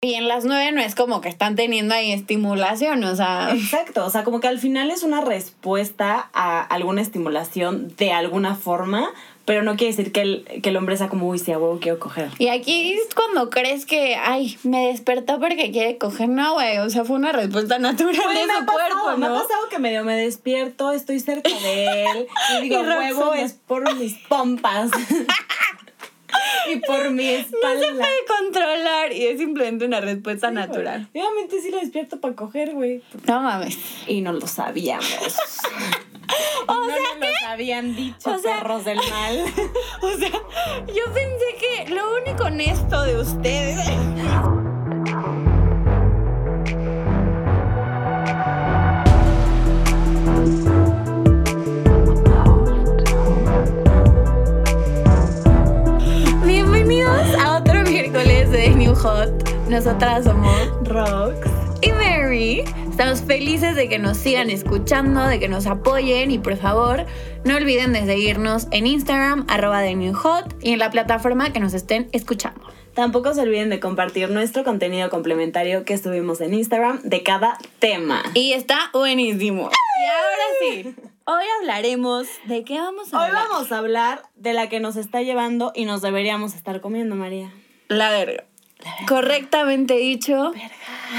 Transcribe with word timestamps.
Y 0.00 0.14
en 0.14 0.28
las 0.28 0.44
nueve 0.44 0.70
no 0.70 0.80
es 0.80 0.94
como 0.94 1.20
que 1.20 1.28
están 1.28 1.56
teniendo 1.56 1.92
ahí 1.92 2.12
estimulación, 2.12 3.02
o 3.02 3.16
sea. 3.16 3.50
Exacto, 3.52 4.04
o 4.06 4.10
sea, 4.10 4.22
como 4.22 4.38
que 4.38 4.46
al 4.46 4.60
final 4.60 4.92
es 4.92 5.02
una 5.02 5.22
respuesta 5.22 6.30
a 6.32 6.60
alguna 6.62 7.02
estimulación 7.02 7.92
de 7.96 8.12
alguna 8.12 8.54
forma, 8.54 9.10
pero 9.44 9.64
no 9.64 9.74
quiere 9.74 9.96
decir 9.96 10.12
que 10.12 10.20
el, 10.20 10.44
que 10.62 10.68
el 10.68 10.76
hombre 10.76 10.96
sea 10.96 11.08
como, 11.08 11.26
uy, 11.26 11.40
si 11.40 11.50
a 11.50 11.58
huevo 11.58 11.80
quiero 11.80 11.98
coger. 11.98 12.30
Y 12.38 12.46
aquí 12.46 12.92
es 12.92 13.12
cuando 13.12 13.50
crees 13.50 13.86
que, 13.86 14.14
ay, 14.14 14.56
me 14.62 14.86
despertó 14.86 15.40
porque 15.40 15.72
quiere 15.72 15.98
coger, 15.98 16.28
no, 16.28 16.52
güey, 16.52 16.78
o 16.78 16.88
sea, 16.90 17.04
fue 17.04 17.16
una 17.16 17.32
respuesta 17.32 17.80
natural 17.80 18.14
de 18.14 18.34
me 18.34 18.44
su 18.44 18.50
ha 18.52 18.66
pasado, 18.66 19.00
cuerpo, 19.00 19.18
me 19.18 19.26
ha 19.26 19.30
¿no? 19.30 19.34
pasado 19.34 19.68
que 19.68 19.80
medio 19.80 20.04
me 20.04 20.14
despierto, 20.16 20.92
estoy 20.92 21.18
cerca 21.18 21.50
de 21.50 22.04
él 22.04 22.28
y 22.56 22.62
digo, 22.68 22.84
Y 22.84 22.86
huevo 22.86 23.34
es 23.34 23.54
por 23.54 23.92
mis 23.96 24.14
pompas 24.28 24.92
y 26.72 26.76
por 26.80 27.10
mi 27.10 27.24
No 27.24 27.30
espalda. 27.30 27.86
se 27.88 27.94
puede 27.94 28.24
controlar 28.38 29.12
y 29.12 29.26
es 29.26 29.38
simplemente 29.38 29.84
una 29.86 30.00
respuesta 30.00 30.50
natural. 30.50 31.08
Obviamente 31.12 31.60
sí 31.62 31.70
lo 31.70 31.78
despierto 31.78 32.20
para 32.20 32.34
coger, 32.34 32.74
güey. 32.74 33.02
No 33.26 33.40
mames. 33.40 33.78
Y 34.06 34.20
no 34.20 34.32
lo 34.32 34.46
sabíamos. 34.46 35.06
O 36.66 36.74
no 36.74 36.86
sea 36.86 36.96
nos 37.18 37.40
lo 37.42 37.48
habían 37.48 37.96
dicho, 37.96 38.30
o 38.30 38.38
sea- 38.38 38.58
perros 38.58 38.84
del 38.84 38.98
mal. 38.98 39.44
O 40.02 40.10
sea, 40.18 40.28
yo 40.28 41.04
pensé 41.14 41.56
que 41.86 41.94
lo 41.94 42.14
único 42.20 42.44
honesto 42.44 43.02
de 43.04 43.18
ustedes. 43.18 43.88
Nosotras 59.82 60.24
somos 60.24 60.56
Rox. 60.82 61.46
y 61.82 61.92
Mary. 61.92 62.64
Estamos 62.90 63.22
felices 63.22 63.76
de 63.76 63.88
que 63.88 64.00
nos 64.00 64.16
sigan 64.16 64.50
escuchando, 64.50 65.24
de 65.28 65.38
que 65.38 65.46
nos 65.48 65.68
apoyen 65.68 66.32
y 66.32 66.38
por 66.40 66.56
favor 66.56 67.06
no 67.44 67.54
olviden 67.54 67.92
de 67.92 68.04
seguirnos 68.04 68.66
en 68.72 68.88
Instagram, 68.88 69.46
arroba 69.48 69.80
de 69.80 69.94
New 69.94 70.14
Hot 70.14 70.52
y 70.60 70.72
en 70.72 70.80
la 70.80 70.90
plataforma 70.90 71.52
que 71.52 71.60
nos 71.60 71.74
estén 71.74 72.08
escuchando. 72.10 72.60
Tampoco 72.94 73.32
se 73.34 73.42
olviden 73.42 73.70
de 73.70 73.78
compartir 73.78 74.30
nuestro 74.30 74.64
contenido 74.64 75.10
complementario 75.10 75.84
que 75.84 75.96
subimos 75.96 76.40
en 76.40 76.54
Instagram 76.54 77.00
de 77.04 77.22
cada 77.22 77.56
tema. 77.78 78.24
Y 78.34 78.54
está 78.54 78.90
buenísimo. 78.92 79.70
Y 79.70 80.06
ahora 80.10 80.82
sí, 80.82 80.94
hoy 81.24 81.44
hablaremos 81.60 82.26
de 82.46 82.64
qué 82.64 82.80
vamos 82.80 83.14
a 83.14 83.18
Hoy 83.20 83.26
hablar. 83.28 83.46
vamos 83.48 83.70
a 83.70 83.78
hablar 83.78 84.22
de 84.34 84.54
la 84.54 84.68
que 84.68 84.80
nos 84.80 84.96
está 84.96 85.22
llevando 85.22 85.70
y 85.72 85.84
nos 85.84 86.02
deberíamos 86.02 86.56
estar 86.56 86.80
comiendo, 86.80 87.14
María. 87.14 87.52
La 87.86 88.10
verga. 88.10 88.42
Correctamente 89.06 89.94
dicho, 89.94 90.52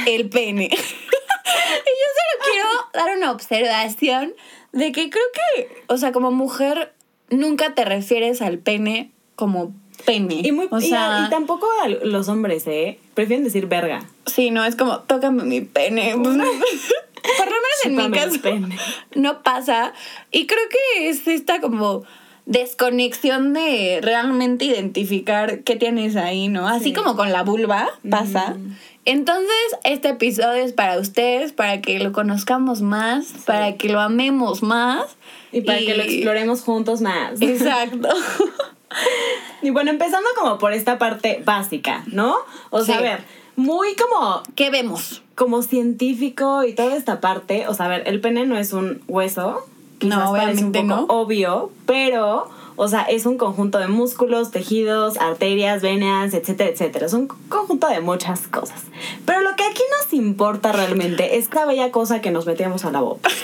el 0.08 0.30
pene. 0.30 0.66
y 0.72 0.76
yo 0.76 0.78
solo 0.78 2.52
quiero 2.52 2.68
dar 2.94 3.18
una 3.18 3.32
observación 3.32 4.34
de 4.72 4.92
que 4.92 5.10
creo 5.10 5.26
que, 5.34 5.84
o 5.88 5.98
sea, 5.98 6.12
como 6.12 6.32
mujer, 6.32 6.94
nunca 7.30 7.74
te 7.74 7.86
refieres 7.86 8.42
al 8.42 8.60
pene 8.60 9.12
como 9.36 9.74
pene. 10.06 10.42
Y, 10.44 10.52
muy, 10.52 10.68
o 10.70 10.82
sea, 10.82 11.26
y 11.28 11.30
tampoco 11.30 11.68
a 11.84 11.88
los 11.90 12.30
hombres, 12.30 12.66
¿eh? 12.68 13.00
Prefieren 13.14 13.44
decir 13.44 13.68
verga. 13.68 14.06
sí, 14.26 14.52
no, 14.52 14.64
es 14.66 14.76
como, 14.76 15.00
tócame 15.02 15.44
mi 15.44 15.62
pene. 15.62 16.16
Pues. 16.16 16.38
Por 17.38 17.46
lo 17.46 17.52
menos 17.52 17.86
en 17.86 17.96
mi 17.96 18.12
caso 18.12 18.80
no 19.16 19.44
pasa. 19.44 19.94
Y 20.32 20.48
creo 20.48 20.64
que 20.70 21.10
es 21.10 21.28
esta 21.28 21.60
como 21.60 22.04
desconexión 22.50 23.54
de 23.54 24.00
realmente 24.02 24.66
identificar 24.66 25.60
qué 25.60 25.76
tienes 25.76 26.16
ahí, 26.16 26.48
¿no? 26.50 26.68
Así 26.68 26.86
Sí. 26.86 26.94
como 26.94 27.16
con 27.16 27.32
la 27.32 27.44
vulva 27.44 27.88
pasa. 28.10 28.58
Entonces, 29.06 29.56
este 29.84 30.10
episodio 30.10 30.64
es 30.64 30.74
para 30.74 31.00
ustedes, 31.00 31.54
para 31.54 31.80
que 31.82 32.00
lo 32.00 32.12
conozcamos 32.12 32.82
más, 32.82 33.28
para 33.46 33.76
que 33.78 33.90
lo 33.90 34.00
amemos 34.02 34.62
más. 34.64 35.04
Y 35.52 35.62
para 35.62 35.80
que 35.80 35.96
lo 35.96 36.04
exploremos 36.04 36.62
juntos 36.62 37.02
más. 37.02 37.42
Exacto. 37.42 38.10
Y 39.62 39.70
bueno, 39.70 39.92
empezando 39.92 40.28
como 40.38 40.58
por 40.58 40.74
esta 40.74 40.98
parte 40.98 41.42
básica, 41.46 42.04
¿no? 42.08 42.36
O 42.72 42.84
sea, 42.84 42.96
Sí. 42.98 43.00
a 43.00 43.04
ver, 43.04 43.24
muy 43.56 43.96
como, 43.96 44.42
¿Qué 44.56 44.70
vemos? 44.70 45.22
como 45.36 45.62
científico 45.62 46.64
y 46.64 46.74
toda 46.74 46.96
esta 46.96 47.22
parte. 47.22 47.68
O 47.68 47.74
sea, 47.74 47.86
a 47.86 47.90
ver, 47.90 48.04
el 48.08 48.20
pene 48.22 48.46
no 48.46 48.58
es 48.58 48.74
un 48.74 49.02
hueso. 49.08 49.66
Quizás 50.00 50.18
No, 50.18 50.32
parece 50.32 50.64
un 50.64 50.72
poco 50.72 50.86
no. 50.86 51.06
Obvio, 51.10 51.72
pero, 51.86 52.50
o 52.76 52.88
sea, 52.88 53.02
es 53.04 53.26
un 53.26 53.38
conjunto 53.38 53.78
de 53.78 53.88
músculos, 53.88 54.52
tejidos, 54.52 55.18
arterias, 55.18 55.82
venas, 55.82 56.34
etcétera, 56.34 56.70
etcétera. 56.72 57.06
Es 57.06 57.14
un 57.14 57.28
conjunto 57.28 57.88
de 57.88 58.00
muchas 58.00 58.48
cosas. 58.48 58.84
Pero 59.26 59.42
lo 59.42 59.56
que 59.56 59.64
aquí 59.64 59.82
nos 60.02 60.14
importa 60.14 60.72
realmente 60.72 61.38
es 61.38 61.44
esta 61.46 61.66
bella 61.66 61.92
cosa 61.92 62.22
que 62.22 62.32
nos 62.32 62.46
metemos 62.46 62.86
a 62.86 62.92
la 62.92 63.02
boca. 63.02 63.30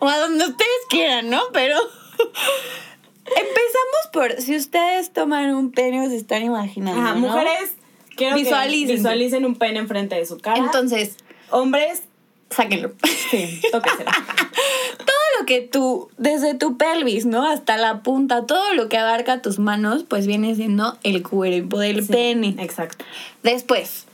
O 0.00 0.06
a 0.06 0.18
donde 0.18 0.44
ustedes 0.44 0.80
quieran, 0.88 1.30
¿no? 1.30 1.40
Pero 1.52 1.76
empezamos 3.24 4.06
por 4.12 4.40
si 4.40 4.56
ustedes 4.56 5.12
toman 5.12 5.54
un 5.54 5.72
pene 5.72 6.06
o 6.06 6.08
se 6.10 6.16
están 6.16 6.42
imaginando. 6.42 7.00
Ajá, 7.00 7.14
¿no? 7.14 7.20
mujeres, 7.20 7.72
quiero 8.16 8.36
Visualícense. 8.36 8.86
que 8.86 8.96
visualicen 8.98 9.44
un 9.44 9.56
pene 9.56 9.78
enfrente 9.80 10.14
de 10.16 10.26
su 10.26 10.38
cara. 10.38 10.58
Entonces, 10.58 11.16
hombres, 11.50 12.02
sáquenlo. 12.50 12.92
sí, 13.30 13.60
tóquenselo. 13.72 14.10
lo 15.38 15.46
que 15.46 15.60
tú, 15.60 16.10
desde 16.18 16.54
tu 16.54 16.76
pelvis, 16.76 17.26
¿no? 17.26 17.44
Hasta 17.48 17.76
la 17.76 18.02
punta, 18.02 18.46
todo 18.46 18.74
lo 18.74 18.88
que 18.88 18.98
abarca 18.98 19.42
tus 19.42 19.58
manos, 19.58 20.04
pues 20.08 20.26
viene 20.26 20.54
siendo 20.54 20.96
el 21.02 21.22
cuerpo 21.22 21.78
del 21.78 22.04
Sí, 22.04 22.12
pene. 22.12 22.56
Exacto. 22.58 23.04
Después, 23.42 24.06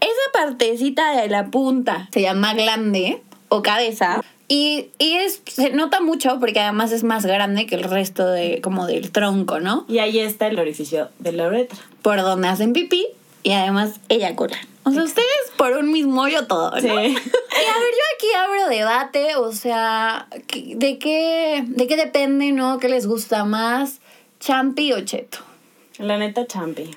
esa 0.00 0.32
partecita 0.32 1.20
de 1.20 1.28
la 1.28 1.46
punta 1.46 2.08
se 2.12 2.22
llama 2.22 2.54
glande 2.54 3.22
o 3.48 3.62
cabeza. 3.62 4.22
Y, 4.48 4.90
y 4.98 5.14
es, 5.14 5.42
se 5.46 5.70
nota 5.70 6.00
mucho 6.00 6.38
porque 6.38 6.60
además 6.60 6.92
es 6.92 7.02
más 7.02 7.26
grande 7.26 7.66
que 7.66 7.74
el 7.74 7.82
resto 7.82 8.28
de, 8.28 8.60
como 8.60 8.86
del 8.86 9.10
tronco, 9.10 9.58
¿no? 9.58 9.84
Y 9.88 9.98
ahí 9.98 10.20
está 10.20 10.46
el 10.46 10.58
orificio 10.58 11.08
de 11.18 11.32
la 11.32 11.48
uretra. 11.48 11.78
Por 12.02 12.20
donde 12.22 12.48
hacen 12.48 12.72
pipí 12.72 13.06
y 13.42 13.52
además 13.52 14.00
eyaculan. 14.08 14.60
O 14.86 14.90
sea, 14.92 15.02
ustedes 15.02 15.26
por 15.56 15.72
un 15.76 15.90
mismo 15.92 16.22
hoyo 16.22 16.46
todo, 16.46 16.70
¿no? 16.70 16.80
Sí. 16.80 16.86
Y 16.88 17.68
a 17.68 17.72
ver, 17.78 17.90
yo 17.90 18.04
aquí 18.16 18.26
abro 18.38 18.68
debate, 18.68 19.36
o 19.36 19.50
sea, 19.52 20.28
¿qué- 20.46 20.74
¿de 20.76 20.98
qué, 20.98 21.64
de 21.66 21.86
qué 21.86 21.96
depende, 21.96 22.52
no? 22.52 22.78
¿Qué 22.78 22.88
les 22.88 23.06
gusta 23.06 23.44
más? 23.44 24.00
¿Champi 24.40 24.92
o 24.92 25.00
cheto? 25.00 25.38
La 25.98 26.18
neta 26.18 26.46
champi. 26.46 26.90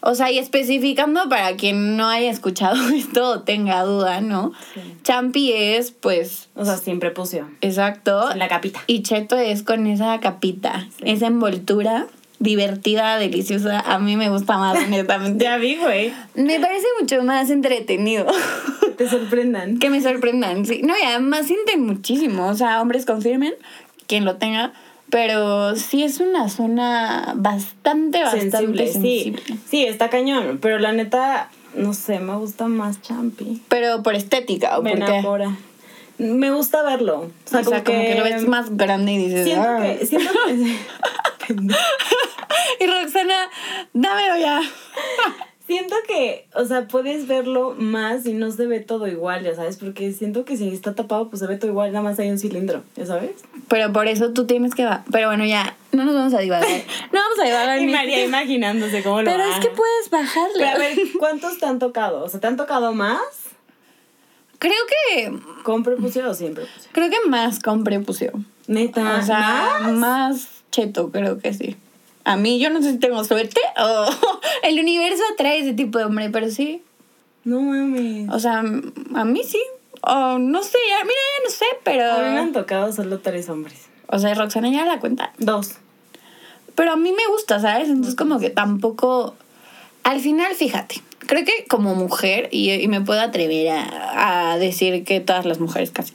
O 0.00 0.14
sea, 0.14 0.30
y 0.30 0.38
especificando 0.38 1.28
para 1.28 1.56
quien 1.56 1.96
no 1.96 2.06
haya 2.08 2.30
escuchado 2.30 2.76
esto 2.94 3.28
o 3.30 3.40
tenga 3.42 3.82
duda, 3.82 4.20
¿no? 4.20 4.52
Sí. 4.74 4.80
Champi 5.02 5.52
es, 5.52 5.90
pues, 5.90 6.48
O 6.54 6.64
sea, 6.64 6.76
sin 6.76 7.00
prepucio. 7.00 7.50
exacto. 7.60 8.32
La 8.36 8.46
capita. 8.46 8.80
Y 8.86 9.02
cheto 9.02 9.36
es 9.36 9.64
con 9.64 9.88
esa 9.88 10.20
capita, 10.20 10.88
esa 11.02 11.26
envoltura 11.26 12.06
divertida, 12.38 13.18
deliciosa. 13.18 13.80
A 13.80 13.98
mí 13.98 14.16
me 14.16 14.28
gusta 14.30 14.58
más, 14.58 14.78
honestamente. 14.86 15.44
Ya 15.44 15.56
vi, 15.56 15.76
güey. 15.76 16.12
Me 16.34 16.60
parece 16.60 16.86
mucho 17.00 17.22
más 17.22 17.50
entretenido. 17.50 18.26
Te 18.96 19.08
sorprendan. 19.08 19.78
que 19.78 19.90
me 19.90 20.00
sorprendan, 20.00 20.64
sí. 20.66 20.80
No, 20.82 20.94
y 20.98 21.02
además 21.02 21.46
sienten 21.46 21.84
muchísimo. 21.84 22.46
O 22.48 22.54
sea, 22.54 22.80
hombres 22.80 23.04
confirmen, 23.06 23.54
quien 24.06 24.24
lo 24.24 24.36
tenga. 24.36 24.72
Pero 25.08 25.76
sí 25.76 26.02
es 26.02 26.18
una 26.18 26.48
zona 26.48 27.32
bastante, 27.36 28.22
bastante 28.24 28.50
Sensible, 28.50 28.92
sensible. 28.92 29.42
sí. 29.46 29.58
Sí, 29.70 29.84
está 29.84 30.10
cañón. 30.10 30.58
Pero 30.60 30.80
la 30.80 30.92
neta, 30.92 31.48
no 31.76 31.94
sé, 31.94 32.18
me 32.18 32.34
gusta 32.36 32.66
más 32.66 33.00
champi. 33.02 33.62
Pero 33.68 34.02
por 34.02 34.16
estética, 34.16 34.76
¿o 34.78 34.82
Me 34.82 34.90
por 34.96 34.98
qué? 35.06 35.12
enamora. 35.12 35.56
Me 36.18 36.50
gusta 36.50 36.82
verlo. 36.82 37.20
O 37.20 37.48
sea, 37.48 37.60
O 37.60 37.64
sea, 37.64 37.84
como 37.84 38.00
que, 38.02 38.14
lo 38.16 38.24
ves 38.24 38.48
más 38.48 38.76
grande 38.76 39.12
y 39.12 39.18
dices... 39.18 39.44
Siento 39.44 39.68
"Ah". 39.68 39.82
que, 39.82 40.06
siento 40.06 40.30
que, 40.46 40.76
y 42.80 42.86
Roxana, 42.86 43.48
dámelo 43.92 44.36
ya. 44.38 44.60
siento 45.66 45.96
que, 46.06 46.48
o 46.54 46.64
sea, 46.64 46.86
puedes 46.86 47.26
verlo 47.26 47.74
más 47.76 48.24
y 48.26 48.32
no 48.34 48.50
se 48.52 48.66
ve 48.66 48.80
todo 48.80 49.06
igual, 49.08 49.42
ya 49.44 49.54
sabes, 49.54 49.76
porque 49.76 50.12
siento 50.12 50.44
que 50.44 50.56
si 50.56 50.68
está 50.68 50.94
tapado, 50.94 51.28
pues 51.28 51.40
se 51.40 51.46
ve 51.46 51.56
todo 51.56 51.70
igual, 51.70 51.92
nada 51.92 52.04
más 52.04 52.18
hay 52.18 52.30
un 52.30 52.38
cilindro, 52.38 52.82
ya 52.96 53.04
sabes. 53.06 53.32
Pero 53.68 53.92
por 53.92 54.06
eso 54.06 54.32
tú 54.32 54.46
tienes 54.46 54.74
que... 54.74 54.84
va- 54.84 55.04
Pero 55.10 55.26
bueno, 55.28 55.44
ya, 55.44 55.76
no 55.92 56.04
nos 56.04 56.14
vamos 56.14 56.34
a 56.34 56.38
divagar. 56.38 56.68
No 57.12 57.20
vamos 57.20 57.38
a 57.40 57.44
divagar. 57.44 57.78
Y 57.82 57.86
María 57.88 58.24
imaginándose 58.24 59.02
cómo 59.02 59.22
lo 59.22 59.30
Pero 59.30 59.42
es 59.44 59.58
que 59.58 59.70
puedes 59.70 60.10
bajarle. 60.10 60.54
Pero 60.58 60.70
a 60.70 60.78
ver, 60.78 60.98
¿cuántos 61.18 61.58
te 61.58 61.66
han 61.66 61.78
tocado? 61.78 62.22
O 62.24 62.28
sea, 62.28 62.38
¿te 62.40 62.46
han 62.46 62.56
tocado 62.56 62.92
más 62.94 63.20
Creo 64.58 64.72
que... 64.88 65.38
con 65.64 65.82
prepucio 65.82 66.30
o 66.30 66.34
sin 66.34 66.54
prepucio? 66.54 66.90
Creo 66.92 67.10
que 67.10 67.28
más 67.28 67.58
con 67.60 67.84
prepución. 67.84 68.46
Neta, 68.68 69.18
O 69.18 69.22
sea, 69.22 69.78
¿más? 69.82 69.92
más 69.92 70.48
cheto, 70.76 71.10
creo 71.10 71.38
que 71.38 71.54
sí. 71.54 71.76
A 72.24 72.36
mí, 72.36 72.58
yo 72.58 72.70
no 72.70 72.82
sé 72.82 72.92
si 72.92 72.98
tengo 72.98 73.24
suerte 73.24 73.60
o 73.80 74.06
el 74.62 74.78
universo 74.78 75.22
atrae 75.32 75.60
ese 75.60 75.72
tipo 75.72 75.98
de 75.98 76.04
hombre, 76.04 76.28
pero 76.30 76.50
sí. 76.50 76.82
No 77.44 77.60
mames. 77.60 78.28
O 78.30 78.38
sea, 78.38 78.58
a 78.58 79.24
mí 79.24 79.42
sí. 79.44 79.62
O 80.02 80.38
no 80.38 80.62
sé, 80.62 80.78
ya, 80.88 81.04
mira, 81.04 81.20
ya 81.38 81.44
no 81.44 81.50
sé, 81.50 81.66
pero. 81.84 82.12
A 82.12 82.18
mí 82.18 82.34
me 82.34 82.40
han 82.40 82.52
tocado 82.52 82.92
solo 82.92 83.20
tres 83.20 83.48
hombres. 83.48 83.86
O 84.08 84.18
sea, 84.18 84.34
Roxana 84.34 84.68
ya 84.70 84.84
la 84.84 85.00
cuenta. 85.00 85.32
Dos. 85.38 85.76
Pero 86.74 86.92
a 86.92 86.96
mí 86.96 87.10
me 87.12 87.26
gusta, 87.32 87.58
¿sabes? 87.60 87.88
Entonces, 87.88 88.14
como 88.14 88.38
que 88.38 88.50
tampoco. 88.50 89.34
Al 90.02 90.20
final, 90.20 90.54
fíjate, 90.54 90.96
creo 91.20 91.44
que 91.44 91.64
como 91.68 91.94
mujer, 91.94 92.48
y, 92.52 92.70
y 92.72 92.88
me 92.88 93.00
puedo 93.00 93.20
atrever 93.20 93.70
a, 93.70 94.52
a 94.52 94.58
decir 94.58 95.04
que 95.04 95.20
todas 95.20 95.46
las 95.46 95.58
mujeres 95.58 95.90
casi, 95.90 96.12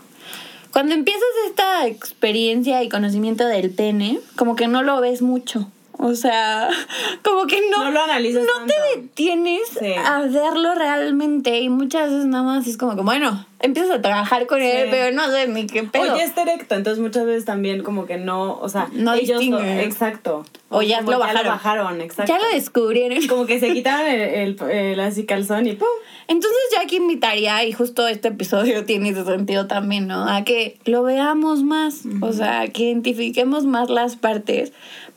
cuando 0.72 0.96
empiezas 0.96 1.24
esta 1.48 1.86
experiencia 1.88 2.84
y 2.84 2.90
conocimiento 2.90 3.46
del 3.48 3.72
pene, 3.72 4.20
como 4.36 4.56
que 4.56 4.68
no 4.68 4.84
lo 4.84 5.02
ves 5.02 5.22
mucho. 5.22 5.70
O 6.03 6.15
sea, 6.15 6.68
como 7.24 7.45
que 7.45 7.62
no, 7.69 7.86
No 7.86 7.92
lo 7.92 8.01
analizas 8.01 8.44
no 8.44 8.65
te 8.65 8.74
detienes 9.00 9.62
Sí. 9.80 9.94
a 9.94 10.21
verlo 10.21 10.74
realmente 10.75 11.59
y 11.59 11.69
muchas 11.69 12.09
veces 12.09 12.25
nada 12.25 12.44
más 12.44 12.65
es 12.68 12.77
como 12.77 12.95
que, 12.95 13.01
bueno, 13.03 13.45
empiezas 13.59 13.92
a 13.92 14.01
trabajar 14.01 14.48
con 14.48 14.62
él, 14.62 14.88
pero 14.89 15.15
no 15.15 15.30
sé 15.30 15.48
ni 15.48 15.68
qué 15.68 15.83
pedo. 15.83 16.13
O 16.13 16.18
ya 16.18 16.24
está 16.24 16.42
erecto, 16.42 16.74
entonces 16.75 17.01
muchas 17.01 17.25
veces 17.25 17.45
también 17.45 17.83
como 17.83 18.06
que 18.07 18.18
no, 18.18 18.53
o 18.59 18.68
sea, 18.69 18.88
No 18.94 19.13
ellos 19.13 19.45
lo- 19.45 19.62
exacto. 19.63 20.44
O 20.69 20.81
ya 20.81 21.01
lo 21.01 21.19
bajaron. 21.19 21.48
bajaron, 21.51 22.01
exacto. 22.01 22.31
ya 22.31 22.39
lo 22.39 22.48
descubrieron. 22.56 23.27
Como 23.27 23.45
que 23.45 23.59
se 23.59 23.74
quitaron 23.74 24.07
el, 24.07 24.21
el, 24.21 24.69
el 24.71 25.00
así 25.01 25.25
calzón 25.25 25.68
y 25.68 25.74
¡pum! 25.74 25.86
Entonces 26.30 26.59
yo 26.74 26.81
aquí 26.81 26.95
invitaría, 26.95 27.65
y 27.65 27.74
justo 27.74 28.07
este 28.07 28.30
episodio 28.30 28.86
tiene 28.86 29.09
ese 29.09 29.25
sentido 29.25 29.68
también, 29.68 30.07
¿no? 30.07 30.25
A 30.30 30.45
que 30.45 30.80
lo 30.86 31.03
veamos 31.03 31.62
más, 31.63 32.03
o 32.21 32.31
sea, 32.31 32.69
que 32.69 32.83
identifiquemos 32.83 33.65
más 33.65 33.89
las 33.89 34.15
partes, 34.15 34.71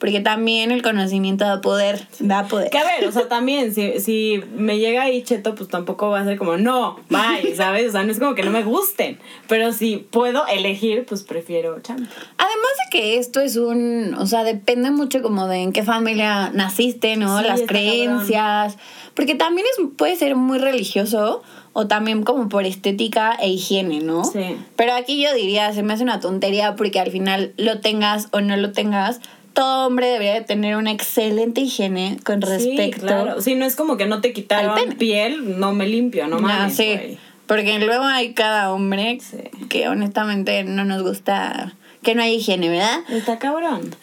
porque 0.04 0.20
también 0.20 0.70
el 0.70 0.82
conocimiento 0.82 1.46
da 1.46 1.62
poder, 1.62 2.06
da 2.18 2.46
poder. 2.46 2.68
Que 2.68 2.76
a 2.76 2.84
ver, 2.84 3.08
o 3.08 3.10
sea, 3.10 3.26
también, 3.26 3.72
si, 3.72 4.00
si 4.00 4.38
me 4.54 4.78
llega 4.78 5.04
ahí 5.04 5.22
cheto, 5.22 5.54
pues 5.54 5.70
tampoco 5.70 6.10
va 6.10 6.20
a 6.20 6.24
ser 6.24 6.36
como, 6.36 6.58
no, 6.58 7.00
bye, 7.08 7.54
¿sabes? 7.56 7.88
O 7.88 7.92
sea, 7.92 8.04
no 8.04 8.12
es 8.12 8.18
como 8.18 8.34
que 8.34 8.42
no 8.42 8.50
me 8.50 8.62
gusten. 8.64 9.18
Pero 9.48 9.72
si 9.72 9.96
puedo 9.96 10.46
elegir, 10.46 11.06
pues 11.06 11.22
prefiero 11.22 11.80
champ. 11.80 12.00
Además 12.36 12.70
de 12.84 12.90
que 12.90 13.16
esto 13.16 13.40
es 13.40 13.56
un, 13.56 14.14
o 14.18 14.26
sea, 14.26 14.44
depende 14.44 14.90
mucho 14.90 15.22
como 15.22 15.48
de 15.48 15.62
en 15.62 15.72
qué 15.72 15.82
familia 15.82 16.50
naciste, 16.52 17.16
¿no? 17.16 17.38
Sí, 17.38 17.46
Las 17.46 17.62
creencias, 17.62 18.76
porque 19.14 19.34
también 19.34 19.66
es, 19.72 19.86
puede 19.96 20.16
ser 20.16 20.36
muy 20.36 20.58
religioso 20.58 21.42
o 21.72 21.86
también 21.88 22.22
como 22.22 22.48
por 22.48 22.64
estética 22.66 23.32
e 23.40 23.48
higiene, 23.48 24.00
¿no? 24.00 24.24
Sí. 24.24 24.56
Pero 24.76 24.94
aquí 24.94 25.22
yo 25.22 25.34
diría, 25.34 25.72
se 25.72 25.82
me 25.82 25.92
hace 25.92 26.04
una 26.04 26.20
tontería 26.20 26.76
porque 26.76 27.00
al 27.00 27.10
final 27.10 27.52
lo 27.56 27.80
tengas 27.80 28.28
o 28.30 28.40
no 28.40 28.56
lo 28.56 28.72
tengas, 28.72 29.20
todo 29.54 29.86
hombre 29.86 30.08
debería 30.08 30.34
de 30.34 30.42
tener 30.42 30.76
una 30.76 30.90
excelente 30.92 31.62
higiene 31.62 32.18
con 32.24 32.42
respecto 32.42 32.98
Sí, 32.98 33.06
claro. 33.06 33.40
Sí, 33.40 33.54
no 33.54 33.64
es 33.64 33.76
como 33.76 33.96
que 33.96 34.06
no 34.06 34.20
te 34.20 34.32
quitaron 34.32 34.94
piel, 34.98 35.58
no 35.58 35.72
me 35.72 35.86
limpio, 35.86 36.26
no 36.26 36.38
mames, 36.38 36.76
sí. 36.76 37.18
Porque 37.46 37.78
luego 37.78 38.04
hay 38.04 38.34
cada 38.34 38.72
hombre 38.72 39.18
Sí. 39.20 39.38
que 39.68 39.88
honestamente 39.88 40.64
no 40.64 40.84
nos 40.84 41.02
gusta 41.02 41.74
que 42.02 42.14
no 42.14 42.22
hay 42.22 42.34
higiene, 42.34 42.68
¿verdad? 42.68 43.00
Está 43.08 43.38
cabrón. 43.38 43.94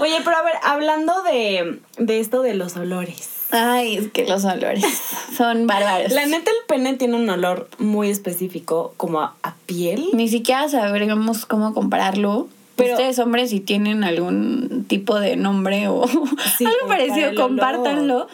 Oye, 0.00 0.16
pero 0.24 0.36
a 0.36 0.42
ver, 0.42 0.54
hablando 0.62 1.22
de, 1.22 1.80
de 1.98 2.20
esto 2.20 2.40
de 2.40 2.54
los 2.54 2.76
olores. 2.76 3.28
Ay, 3.50 3.96
es 3.98 4.08
que 4.10 4.26
los 4.26 4.44
olores 4.46 4.84
son 5.36 5.66
bárbaros. 5.66 6.12
La 6.12 6.24
neta, 6.24 6.50
el 6.50 6.56
pene 6.66 6.94
tiene 6.94 7.16
un 7.16 7.28
olor 7.28 7.68
muy 7.78 8.08
específico, 8.08 8.94
como 8.96 9.20
a, 9.20 9.34
a 9.42 9.54
piel. 9.66 10.06
Ni 10.14 10.28
siquiera 10.28 10.66
sabremos 10.70 11.44
cómo 11.44 11.74
compararlo. 11.74 12.48
Pero- 12.76 12.92
Ustedes, 12.92 13.18
hombres, 13.18 13.50
si 13.50 13.60
tienen 13.60 14.02
algún 14.04 14.84
tipo 14.88 15.18
de 15.20 15.36
nombre 15.36 15.88
o 15.88 16.06
Sí, 16.58 16.64
algo 16.64 16.86
parecido, 16.88 17.34
compártanlo. 17.34 18.28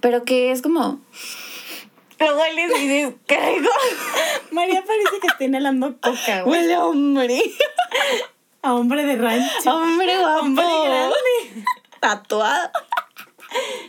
Pero 0.00 0.24
que 0.24 0.50
es 0.52 0.62
como. 0.62 1.00
Lo 2.20 2.38
hueles 2.38 2.70
y 2.78 2.86
dices, 2.88 3.14
qué 3.26 3.36
rico. 3.36 3.70
María 4.52 4.82
parece 4.86 5.20
que 5.20 5.26
está 5.26 5.44
inhalando 5.44 5.94
coca, 6.00 6.42
güey. 6.42 6.60
Huele 6.60 6.74
a 6.74 6.84
hombre. 6.84 7.42
A 8.62 8.74
hombre 8.74 9.04
de 9.04 9.16
rancho. 9.16 9.70
Hombre 9.74 10.18
guapo. 10.18 10.40
Hombre 10.40 10.64
grande. 10.84 11.66
Tatuado. 12.00 12.70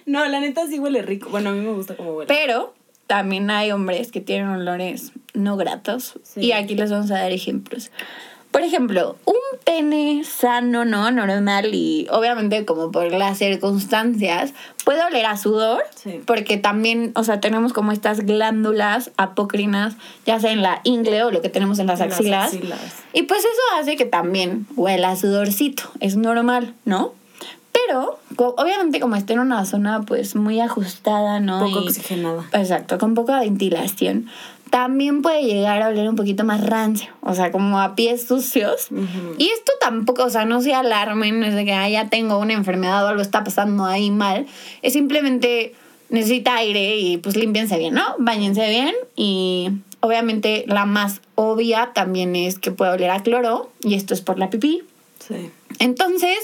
No, 0.05 0.25
la 0.27 0.39
neta 0.39 0.67
sí 0.67 0.79
huele 0.79 1.01
rico. 1.01 1.29
Bueno, 1.29 1.49
a 1.49 1.53
mí 1.53 1.59
me 1.61 1.71
gusta 1.73 1.95
como 1.95 2.13
huele. 2.13 2.27
Pero 2.27 2.73
también 3.07 3.49
hay 3.51 3.71
hombres 3.71 4.11
que 4.11 4.21
tienen 4.21 4.47
olores 4.49 5.11
no 5.33 5.55
gratos. 5.57 6.19
Sí. 6.23 6.41
Y 6.41 6.51
aquí 6.51 6.75
les 6.75 6.91
vamos 6.91 7.11
a 7.11 7.19
dar 7.19 7.31
ejemplos. 7.31 7.91
Por 8.51 8.61
ejemplo, 8.63 9.17
un 9.25 9.34
pene 9.65 10.23
sano, 10.23 10.85
¿no? 10.85 11.09
Normal 11.11 11.73
y 11.73 12.07
obviamente 12.11 12.63
como 12.65 12.91
por 12.91 13.11
las 13.11 13.39
circunstancias, 13.39 14.53
puede 14.85 15.03
oler 15.03 15.25
a 15.25 15.35
sudor. 15.37 15.83
Sí. 15.95 16.21
Porque 16.25 16.57
también, 16.57 17.11
o 17.15 17.23
sea, 17.23 17.41
tenemos 17.41 17.73
como 17.73 17.91
estas 17.91 18.21
glándulas 18.21 19.11
apócrinas, 19.17 19.95
ya 20.25 20.39
sea 20.39 20.51
en 20.51 20.61
la 20.61 20.81
ingle 20.83 21.23
o 21.23 21.31
lo 21.31 21.41
que 21.41 21.49
tenemos 21.49 21.79
en 21.79 21.87
las 21.87 21.99
En 21.99 22.09
las 22.09 22.19
axilas. 22.19 22.53
axilas. 22.53 22.79
Y 23.13 23.23
pues 23.23 23.39
eso 23.41 23.79
hace 23.81 23.95
que 23.97 24.05
también 24.05 24.67
huela 24.75 25.09
a 25.09 25.15
sudorcito. 25.15 25.83
Es 25.99 26.15
normal, 26.15 26.73
¿no? 26.85 27.13
Pero, 27.87 28.19
obviamente 28.37 28.99
como 29.01 29.15
está 29.17 29.33
en 29.33 29.39
una 29.39 29.65
zona 29.65 30.03
pues 30.03 30.35
muy 30.35 30.59
ajustada, 30.61 31.39
¿no? 31.41 31.59
Poco 31.59 31.81
Y- 31.81 31.87
oxigenada. 31.87 32.45
Exacto, 32.53 32.97
con 32.97 33.15
poca 33.15 33.39
ventilación. 33.39 34.27
También 34.69 35.21
puede 35.21 35.43
llegar 35.43 35.81
a 35.81 35.87
oler 35.87 36.09
un 36.09 36.15
poquito 36.15 36.43
más 36.43 36.65
rancio, 36.65 37.11
o 37.21 37.33
sea, 37.33 37.51
como 37.51 37.79
a 37.79 37.95
pies 37.95 38.27
sucios. 38.27 38.87
Y 39.37 39.45
esto 39.49 39.71
tampoco, 39.79 40.23
o 40.23 40.29
sea, 40.29 40.45
no 40.45 40.61
se 40.61 40.73
alarmen, 40.73 41.39
no 41.39 41.45
es 41.45 41.55
de 41.55 41.65
que 41.65 41.73
"Ah, 41.73 41.87
ya 41.87 42.09
tengo 42.09 42.39
una 42.39 42.53
enfermedad 42.53 43.05
o 43.05 43.07
algo 43.07 43.21
está 43.21 43.43
pasando 43.43 43.85
ahí 43.85 44.11
mal. 44.11 44.47
Es 44.81 44.93
simplemente 44.93 45.73
necesita 46.09 46.55
aire 46.57 46.97
y 46.97 47.17
pues 47.17 47.35
límpiense 47.35 47.77
bien, 47.77 47.93
¿no? 47.93 48.03
Báñense 48.19 48.67
bien 48.69 48.93
y 49.15 49.69
obviamente 50.01 50.65
la 50.67 50.85
más 50.85 51.21
obvia 51.35 51.91
también 51.93 52.35
es 52.35 52.59
que 52.59 52.71
puede 52.71 52.91
oler 52.91 53.11
a 53.11 53.23
cloro 53.23 53.71
y 53.81 53.95
esto 53.95 54.13
es 54.13 54.21
por 54.21 54.37
la 54.37 54.49
pipí. 54.49 54.83
Sí. 55.19 55.49
Entonces, 55.79 56.37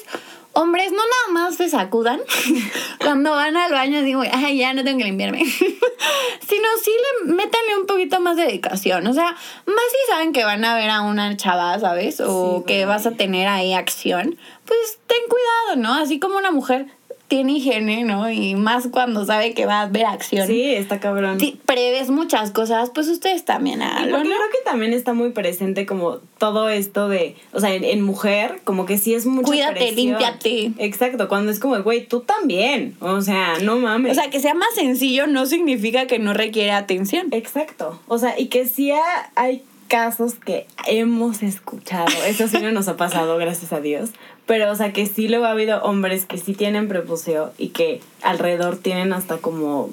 hombres, 0.53 0.91
no 0.91 0.97
nada 0.97 1.33
más 1.33 1.55
se 1.55 1.69
sacudan 1.69 2.19
cuando 2.99 3.31
van 3.31 3.57
al 3.57 3.71
baño, 3.71 4.01
digo, 4.01 4.23
ay, 4.31 4.57
ya 4.57 4.73
no 4.73 4.83
tengo 4.83 4.99
que 4.99 5.05
limpiarme. 5.05 5.45
Sino 5.45 6.67
sí 6.83 6.91
le 7.25 7.33
métanle 7.33 7.77
un 7.79 7.85
poquito 7.85 8.19
más 8.19 8.35
de 8.35 8.43
dedicación. 8.43 9.07
O 9.07 9.13
sea, 9.13 9.31
más 9.31 9.85
si 9.91 10.11
saben 10.11 10.33
que 10.33 10.43
van 10.43 10.63
a 10.65 10.75
ver 10.75 10.89
a 10.89 11.01
una 11.01 11.35
chava, 11.37 11.79
¿sabes? 11.79 12.19
O 12.19 12.59
Sí, 12.59 12.65
que 12.67 12.85
vas 12.85 13.05
a 13.05 13.11
tener 13.11 13.47
ahí 13.47 13.73
acción, 13.73 14.37
pues 14.65 14.99
ten 15.07 15.19
cuidado, 15.29 15.81
¿no? 15.81 15.93
Así 16.01 16.19
como 16.19 16.37
una 16.37 16.51
mujer 16.51 16.87
tiene 17.31 17.53
higiene, 17.53 18.03
¿no? 18.03 18.29
Y 18.29 18.55
más 18.55 18.89
cuando 18.91 19.25
sabe 19.25 19.53
que 19.53 19.65
va 19.65 19.83
a 19.83 19.87
ver 19.87 20.05
acción. 20.05 20.47
Sí, 20.47 20.63
está 20.75 20.99
cabrón. 20.99 21.39
Si 21.39 21.57
prevés 21.65 22.09
muchas 22.09 22.51
cosas, 22.51 22.89
pues 22.93 23.07
ustedes 23.07 23.45
también 23.45 23.81
háganlo, 23.81 24.17
¿no? 24.17 24.23
creo 24.25 24.35
que 24.51 24.57
también 24.65 24.91
está 24.91 25.13
muy 25.13 25.29
presente 25.29 25.85
como 25.85 26.17
todo 26.37 26.67
esto 26.67 27.07
de, 27.07 27.37
o 27.53 27.61
sea, 27.61 27.73
en, 27.73 27.85
en 27.85 28.01
mujer, 28.01 28.59
como 28.65 28.85
que 28.85 28.97
sí 28.97 29.13
es 29.13 29.25
mucha 29.25 29.47
Cuídate, 29.47 29.75
presión. 29.75 29.95
límpiate. 29.95 30.73
Exacto, 30.79 31.29
cuando 31.29 31.53
es 31.53 31.59
como, 31.59 31.81
güey, 31.81 32.05
tú 32.05 32.19
también. 32.19 32.97
O 32.99 33.21
sea, 33.21 33.59
no 33.63 33.77
mames. 33.77 34.11
O 34.11 34.21
sea, 34.21 34.29
que 34.29 34.41
sea 34.41 34.53
más 34.53 34.75
sencillo 34.75 35.25
no 35.25 35.45
significa 35.45 36.07
que 36.07 36.19
no 36.19 36.33
requiere 36.33 36.71
atención. 36.71 37.27
Exacto. 37.31 37.97
O 38.09 38.17
sea, 38.17 38.37
y 38.37 38.47
que 38.47 38.67
sí 38.67 38.91
ha- 38.91 39.31
hay 39.35 39.63
casos 39.91 40.35
que 40.35 40.65
hemos 40.87 41.43
escuchado. 41.43 42.07
Eso 42.25 42.47
sí 42.47 42.59
no 42.61 42.71
nos 42.71 42.87
ha 42.87 42.95
pasado, 42.95 43.37
gracias 43.37 43.73
a 43.73 43.81
Dios. 43.81 44.11
Pero, 44.45 44.71
o 44.71 44.75
sea, 44.75 44.93
que 44.93 45.05
sí 45.05 45.27
luego 45.27 45.45
ha 45.45 45.51
habido 45.51 45.81
hombres 45.83 46.25
que 46.25 46.37
sí 46.37 46.53
tienen 46.53 46.87
prepucio 46.87 47.51
y 47.57 47.69
que 47.69 47.99
alrededor 48.21 48.77
tienen 48.77 49.11
hasta 49.11 49.37
como 49.39 49.89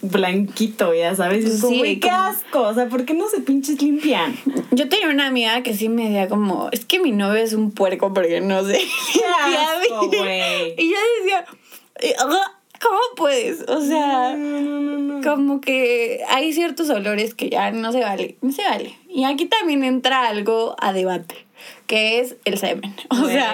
blanquito, 0.00 0.94
ya 0.94 1.14
sabes. 1.16 1.44
Es 1.44 1.60
Sí, 1.60 1.78
güey, 1.78 1.98
qué 1.98 2.08
como- 2.08 2.22
asco. 2.22 2.60
O 2.62 2.74
sea, 2.74 2.88
¿por 2.88 3.04
qué 3.04 3.14
no 3.14 3.28
se 3.28 3.40
pinches 3.40 3.82
limpian? 3.82 4.36
Yo 4.70 4.88
tenía 4.88 5.08
una 5.08 5.26
amiga 5.26 5.62
que 5.64 5.74
sí 5.74 5.88
me 5.88 6.04
decía 6.04 6.28
como, 6.28 6.68
es 6.70 6.84
que 6.84 7.00
mi 7.00 7.10
novio 7.10 7.42
es 7.42 7.52
un 7.52 7.72
puerco 7.72 8.14
porque 8.14 8.40
no 8.40 8.64
sé. 8.64 8.80
Asco, 9.44 10.08
bien". 10.08 10.22
güey. 10.22 10.74
Y 10.78 10.90
yo 10.90 10.96
decía, 11.20 11.44
"Eh, 12.00 12.14
¿cómo 12.82 12.98
puedes? 13.16 13.62
O 13.68 13.80
sea, 13.80 14.34
No, 14.36 14.60
no, 14.60 14.80
no, 14.80 14.98
no. 14.98 15.22
como 15.22 15.60
que 15.60 16.20
hay 16.28 16.52
ciertos 16.52 16.90
olores 16.90 17.34
que 17.34 17.48
ya 17.50 17.70
no 17.70 17.92
se 17.92 18.00
vale, 18.00 18.36
no 18.42 18.52
se 18.52 18.62
vale. 18.62 18.94
Y 19.08 19.24
aquí 19.24 19.46
también 19.46 19.84
entra 19.84 20.28
algo 20.28 20.76
a 20.80 20.92
debate, 20.92 21.34
que 21.86 22.20
es 22.20 22.36
el 22.44 22.58
semen. 22.58 22.94
O 23.10 23.26
sea, 23.26 23.52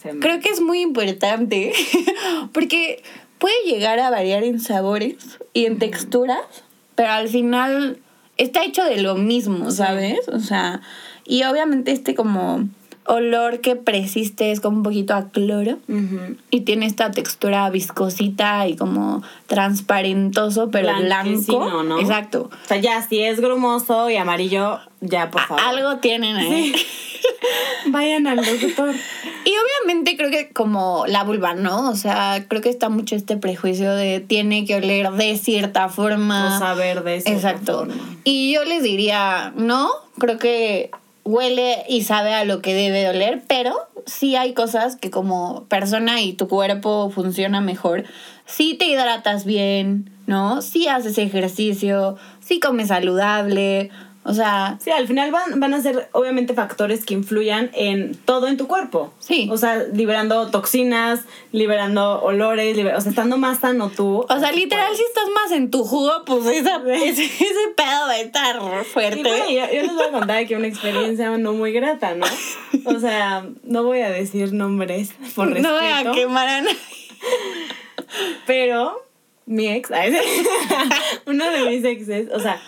semen. 0.00 0.20
creo 0.20 0.40
que 0.40 0.48
es 0.50 0.60
muy 0.60 0.80
importante 0.80 1.72
porque 2.52 3.02
puede 3.38 3.54
llegar 3.66 3.98
a 4.00 4.10
variar 4.10 4.44
en 4.44 4.60
sabores 4.60 5.16
y 5.52 5.66
en 5.66 5.78
texturas, 5.78 6.40
pero 6.94 7.10
al 7.10 7.28
final 7.28 7.98
está 8.36 8.64
hecho 8.64 8.84
de 8.84 9.00
lo 9.00 9.14
mismo, 9.14 9.70
¿sabes? 9.70 10.28
O 10.28 10.40
sea, 10.40 10.80
y 11.24 11.42
obviamente 11.44 11.92
este 11.92 12.14
como 12.14 12.68
olor 13.08 13.60
que 13.60 13.74
persiste 13.74 14.52
es 14.52 14.60
como 14.60 14.76
un 14.76 14.82
poquito 14.82 15.14
a 15.14 15.30
cloro 15.30 15.78
y 16.50 16.60
tiene 16.60 16.86
esta 16.86 17.10
textura 17.10 17.68
viscosita 17.70 18.68
y 18.68 18.76
como 18.76 19.22
transparentoso, 19.46 20.70
pero 20.70 20.94
blanco. 20.94 21.82
¿no? 21.82 21.98
Exacto. 21.98 22.50
O 22.52 22.68
sea, 22.68 22.76
ya, 22.76 23.00
si 23.02 23.20
es 23.20 23.40
grumoso 23.40 24.10
y 24.10 24.16
amarillo, 24.16 24.78
ya, 25.00 25.30
por 25.30 25.40
favor. 25.40 25.64
algo 25.64 25.96
tienen 25.96 26.36
ahí. 26.36 26.74
Vayan 27.86 28.26
al 28.26 28.44
doctor. 28.44 28.94
Y 29.44 29.52
obviamente 29.56 30.16
creo 30.18 30.30
que 30.30 30.50
como 30.50 31.04
la 31.06 31.24
vulva, 31.24 31.54
¿no? 31.54 31.88
O 31.88 31.96
sea, 31.96 32.44
creo 32.46 32.60
que 32.60 32.68
está 32.68 32.90
mucho 32.90 33.16
este 33.16 33.38
prejuicio 33.38 33.90
de 33.94 34.20
tiene 34.20 34.66
que 34.66 34.76
oler 34.76 35.10
de 35.12 35.38
cierta 35.38 35.88
forma. 35.88 36.56
O 36.56 36.58
saber 36.58 37.02
de 37.04 37.16
eso. 37.16 37.30
Exacto. 37.30 37.88
Y 38.24 38.52
yo 38.52 38.64
les 38.64 38.82
diría, 38.82 39.54
no, 39.56 39.88
creo 40.18 40.38
que 40.38 40.90
huele 41.28 41.84
y 41.88 42.04
sabe 42.04 42.32
a 42.32 42.46
lo 42.46 42.62
que 42.62 42.72
debe 42.72 43.00
de 43.00 43.10
oler, 43.10 43.42
pero 43.46 43.76
sí 44.06 44.34
hay 44.34 44.54
cosas 44.54 44.96
que 44.96 45.10
como 45.10 45.64
persona 45.64 46.22
y 46.22 46.32
tu 46.32 46.48
cuerpo 46.48 47.10
funciona 47.10 47.60
mejor. 47.60 48.04
Si 48.46 48.74
te 48.74 48.86
hidratas 48.86 49.44
bien, 49.44 50.10
¿no? 50.26 50.62
Si 50.62 50.88
haces 50.88 51.18
ejercicio, 51.18 52.16
si 52.40 52.60
comes 52.60 52.88
saludable, 52.88 53.90
o 54.28 54.34
sea... 54.34 54.78
Sí, 54.82 54.90
al 54.90 55.06
final 55.08 55.30
van, 55.32 55.58
van 55.58 55.74
a 55.74 55.80
ser 55.82 56.08
obviamente 56.12 56.54
factores 56.54 57.04
que 57.04 57.14
influyan 57.14 57.70
en 57.74 58.14
todo 58.14 58.46
en 58.46 58.56
tu 58.56 58.66
cuerpo. 58.68 59.12
Sí. 59.18 59.48
O 59.50 59.56
sea, 59.56 59.82
liberando 59.92 60.48
toxinas, 60.50 61.20
liberando 61.52 62.22
olores, 62.22 62.76
liber- 62.76 62.96
o 62.96 63.00
sea, 63.00 63.10
estando 63.10 63.38
más 63.38 63.58
sano 63.60 63.88
tú. 63.90 64.24
O 64.28 64.38
sea, 64.38 64.52
literal, 64.52 64.94
si 64.94 65.02
estás 65.02 65.24
más 65.34 65.50
en 65.52 65.70
tu 65.70 65.82
jugo, 65.84 66.12
pues 66.26 66.46
esa- 66.46 66.82
ese, 66.94 67.24
ese 67.24 67.54
pedo 67.76 68.06
va 68.06 68.10
a 68.12 68.18
estar 68.20 68.56
Y 68.56 68.84
fuerte. 68.84 69.22
bueno, 69.22 69.44
yo, 69.50 69.64
yo 69.72 69.82
les 69.82 69.94
voy 69.94 70.04
a 70.06 70.10
contar 70.12 70.36
aquí 70.38 70.54
una 70.54 70.66
experiencia 70.68 71.30
no 71.38 71.52
muy 71.54 71.72
grata, 71.72 72.14
¿no? 72.14 72.26
O 72.84 73.00
sea, 73.00 73.44
no 73.64 73.82
voy 73.82 74.00
a 74.00 74.10
decir 74.10 74.52
nombres 74.52 75.10
por 75.34 75.48
respeto. 75.48 75.68
no 75.68 75.74
voy 75.80 75.90
a 75.90 76.12
quemar 76.12 76.48
a 76.48 76.60
nadie. 76.60 76.76
Pero 78.46 79.04
mi 79.46 79.68
ex, 79.68 79.90
uno 81.26 81.50
de 81.50 81.70
mis 81.70 81.84
exes, 81.84 82.28
o 82.32 82.40
sea, 82.40 82.60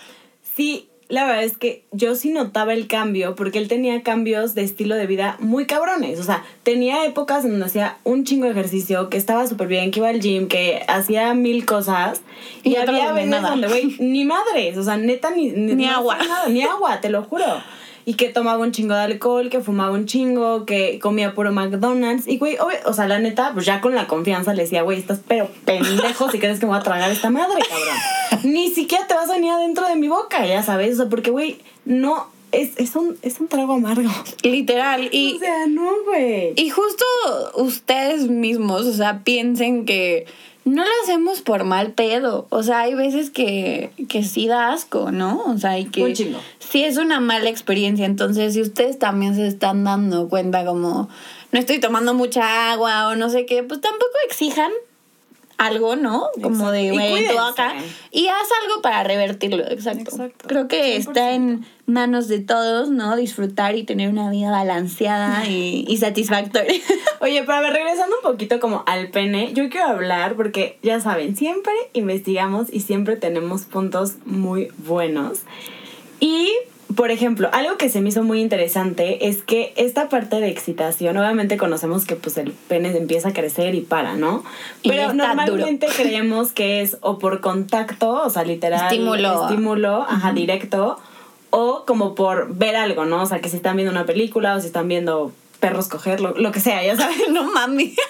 sí, 0.55 0.87
la 1.11 1.25
verdad 1.25 1.43
es 1.43 1.57
que 1.57 1.83
yo 1.91 2.15
sí 2.15 2.31
notaba 2.31 2.73
el 2.73 2.87
cambio 2.87 3.35
porque 3.35 3.59
él 3.59 3.67
tenía 3.67 4.01
cambios 4.01 4.55
de 4.55 4.63
estilo 4.63 4.95
de 4.95 5.05
vida 5.07 5.35
muy 5.39 5.65
cabrones. 5.65 6.19
O 6.19 6.23
sea, 6.23 6.43
tenía 6.63 7.05
épocas 7.05 7.43
en 7.43 7.51
donde 7.51 7.65
hacía 7.65 7.97
un 8.05 8.23
chingo 8.23 8.45
de 8.45 8.51
ejercicio, 8.51 9.09
que 9.09 9.17
estaba 9.17 9.45
súper 9.45 9.67
bien, 9.67 9.91
que 9.91 9.99
iba 9.99 10.07
al 10.09 10.21
gym, 10.21 10.47
que 10.47 10.83
hacía 10.87 11.33
mil 11.33 11.65
cosas. 11.65 12.21
Y, 12.63 12.71
Y 12.71 12.75
había 12.77 13.11
veces 13.11 13.41
donde, 13.41 13.67
güey, 13.67 13.97
ni 13.99 14.23
madres, 14.23 14.77
o 14.77 14.83
sea, 14.83 14.95
neta, 14.97 15.31
ni, 15.31 15.49
Ni 15.49 15.85
no 15.85 15.91
agua. 15.91 16.17
nada, 16.17 16.47
ni 16.47 16.61
agua, 16.63 17.01
te 17.01 17.09
lo 17.09 17.23
juro. 17.23 17.45
Y 18.05 18.15
que 18.15 18.29
tomaba 18.29 18.59
un 18.63 18.71
chingo 18.71 18.93
de 18.93 19.01
alcohol, 19.01 19.49
que 19.49 19.59
fumaba 19.61 19.91
un 19.91 20.05
chingo, 20.05 20.65
que 20.65 20.99
comía 20.99 21.33
puro 21.33 21.51
McDonald's. 21.51 22.27
Y, 22.27 22.37
güey, 22.37 22.57
obvio- 22.57 22.79
o 22.85 22.93
sea, 22.93 23.07
la 23.07 23.19
neta, 23.19 23.51
pues 23.53 23.65
ya 23.65 23.79
con 23.81 23.93
la 23.95 24.07
confianza 24.07 24.53
le 24.53 24.63
decía, 24.63 24.81
güey, 24.81 24.99
estás 24.99 25.19
pero 25.27 25.49
pendejo 25.65 26.29
si 26.31 26.39
crees 26.39 26.59
que 26.59 26.65
me 26.65 26.71
voy 26.71 26.79
a 26.79 26.83
tragar 26.83 27.11
esta 27.11 27.29
madre, 27.29 27.61
cabrón. 27.67 28.51
Ni 28.53 28.69
siquiera 28.71 29.05
te 29.07 29.13
vas 29.13 29.29
a 29.29 29.33
venir 29.33 29.51
adentro 29.51 29.87
de 29.87 29.95
mi 29.95 30.07
boca, 30.07 30.45
ya 30.45 30.63
sabes. 30.63 30.93
O 30.93 30.97
sea, 30.97 31.09
porque, 31.09 31.29
güey, 31.31 31.59
no, 31.85 32.27
es, 32.51 32.71
es, 32.77 32.95
un, 32.95 33.17
es 33.21 33.39
un 33.39 33.47
trago 33.47 33.73
amargo. 33.73 34.09
Literal. 34.43 35.09
Y, 35.11 35.35
o 35.35 35.39
sea, 35.39 35.67
no, 35.67 35.89
güey. 36.05 36.53
y 36.55 36.69
justo 36.69 37.05
ustedes 37.55 38.27
mismos, 38.29 38.85
o 38.85 38.93
sea, 38.93 39.23
piensen 39.23 39.85
que 39.85 40.25
no 40.63 40.83
lo 40.83 40.89
hacemos 41.03 41.41
por 41.41 41.63
mal 41.63 41.91
pedo. 41.93 42.47
O 42.49 42.63
sea, 42.63 42.81
hay 42.81 42.93
veces 42.93 43.31
que, 43.31 43.91
que 44.07 44.23
sí 44.23 44.47
da 44.47 44.71
asco, 44.73 45.11
¿no? 45.11 45.43
O 45.45 45.57
sea, 45.57 45.79
y 45.79 45.85
que 45.85 46.03
Un 46.03 46.13
chingo. 46.13 46.39
sí 46.59 46.83
es 46.83 46.97
una 46.97 47.19
mala 47.19 47.49
experiencia. 47.49 48.05
Entonces, 48.05 48.53
si 48.53 48.61
ustedes 48.61 48.99
también 48.99 49.35
se 49.35 49.47
están 49.47 49.83
dando 49.83 50.29
cuenta 50.29 50.63
como 50.65 51.09
no 51.51 51.59
estoy 51.59 51.79
tomando 51.79 52.13
mucha 52.13 52.71
agua 52.71 53.07
o 53.09 53.15
no 53.15 53.29
sé 53.29 53.45
qué, 53.45 53.63
pues 53.63 53.81
tampoco 53.81 54.11
exijan 54.27 54.71
algo, 55.61 55.95
¿no? 55.95 56.29
Como 56.41 56.71
de, 56.71 56.89
Exacto. 56.89 57.11
Güey, 57.11 57.37
acá. 57.37 57.75
Y 58.09 58.27
haz 58.27 58.49
algo 58.63 58.81
para 58.81 59.03
revertirlo, 59.03 59.63
exacto. 59.69 60.11
Exacto. 60.11 60.47
Creo 60.47 60.67
que 60.67 60.97
100%. 60.97 60.99
está 60.99 61.33
en 61.33 61.65
manos 61.85 62.27
de 62.27 62.39
todos, 62.39 62.89
¿no? 62.89 63.15
Disfrutar 63.15 63.75
y 63.75 63.83
tener 63.83 64.09
una 64.09 64.31
vida 64.31 64.49
balanceada 64.49 65.47
y, 65.47 65.85
y 65.87 65.97
satisfactoria. 65.97 66.81
Oye, 67.19 67.41
pero 67.41 67.53
a 67.53 67.61
ver, 67.61 67.73
regresando 67.73 68.15
un 68.15 68.31
poquito 68.31 68.59
como 68.59 68.83
al 68.87 69.11
pene, 69.11 69.53
yo 69.53 69.69
quiero 69.69 69.85
hablar 69.87 70.35
porque 70.35 70.79
ya 70.81 70.99
saben, 70.99 71.35
siempre 71.35 71.73
investigamos 71.93 72.67
y 72.73 72.79
siempre 72.79 73.15
tenemos 73.15 73.63
puntos 73.63 74.15
muy 74.25 74.71
buenos. 74.79 75.41
Y, 76.19 76.51
por 76.95 77.11
ejemplo, 77.11 77.49
algo 77.51 77.77
que 77.77 77.89
se 77.89 78.01
me 78.01 78.09
hizo 78.09 78.23
muy 78.23 78.41
interesante 78.41 79.27
es 79.27 79.43
que 79.43 79.73
esta 79.75 80.09
parte 80.09 80.39
de 80.39 80.49
excitación, 80.49 81.17
obviamente 81.17 81.57
conocemos 81.57 82.05
que 82.05 82.15
pues 82.15 82.37
el 82.37 82.51
pene 82.51 82.95
empieza 82.95 83.29
a 83.29 83.33
crecer 83.33 83.75
y 83.75 83.81
para, 83.81 84.15
¿no? 84.15 84.43
Pero 84.83 85.13
normalmente 85.13 85.87
creemos 85.95 86.51
que 86.51 86.81
es 86.81 86.97
o 87.01 87.19
por 87.19 87.41
contacto, 87.41 88.23
o 88.23 88.29
sea, 88.29 88.43
literal. 88.43 88.91
Estímulo. 88.91 89.43
Estímulo, 89.43 90.01
ajá, 90.03 90.33
directo. 90.33 90.97
O 91.49 91.83
como 91.85 92.15
por 92.15 92.55
ver 92.55 92.75
algo, 92.75 93.05
¿no? 93.05 93.21
O 93.21 93.25
sea, 93.25 93.41
que 93.41 93.49
si 93.49 93.57
están 93.57 93.75
viendo 93.75 93.91
una 93.91 94.05
película 94.05 94.55
o 94.55 94.59
si 94.59 94.67
están 94.67 94.87
viendo 94.87 95.31
perros 95.59 95.87
coger, 95.87 96.21
lo, 96.21 96.33
lo 96.35 96.51
que 96.51 96.59
sea, 96.59 96.83
ya 96.83 96.95
sabes. 96.95 97.17
no 97.29 97.51
mami. 97.51 97.95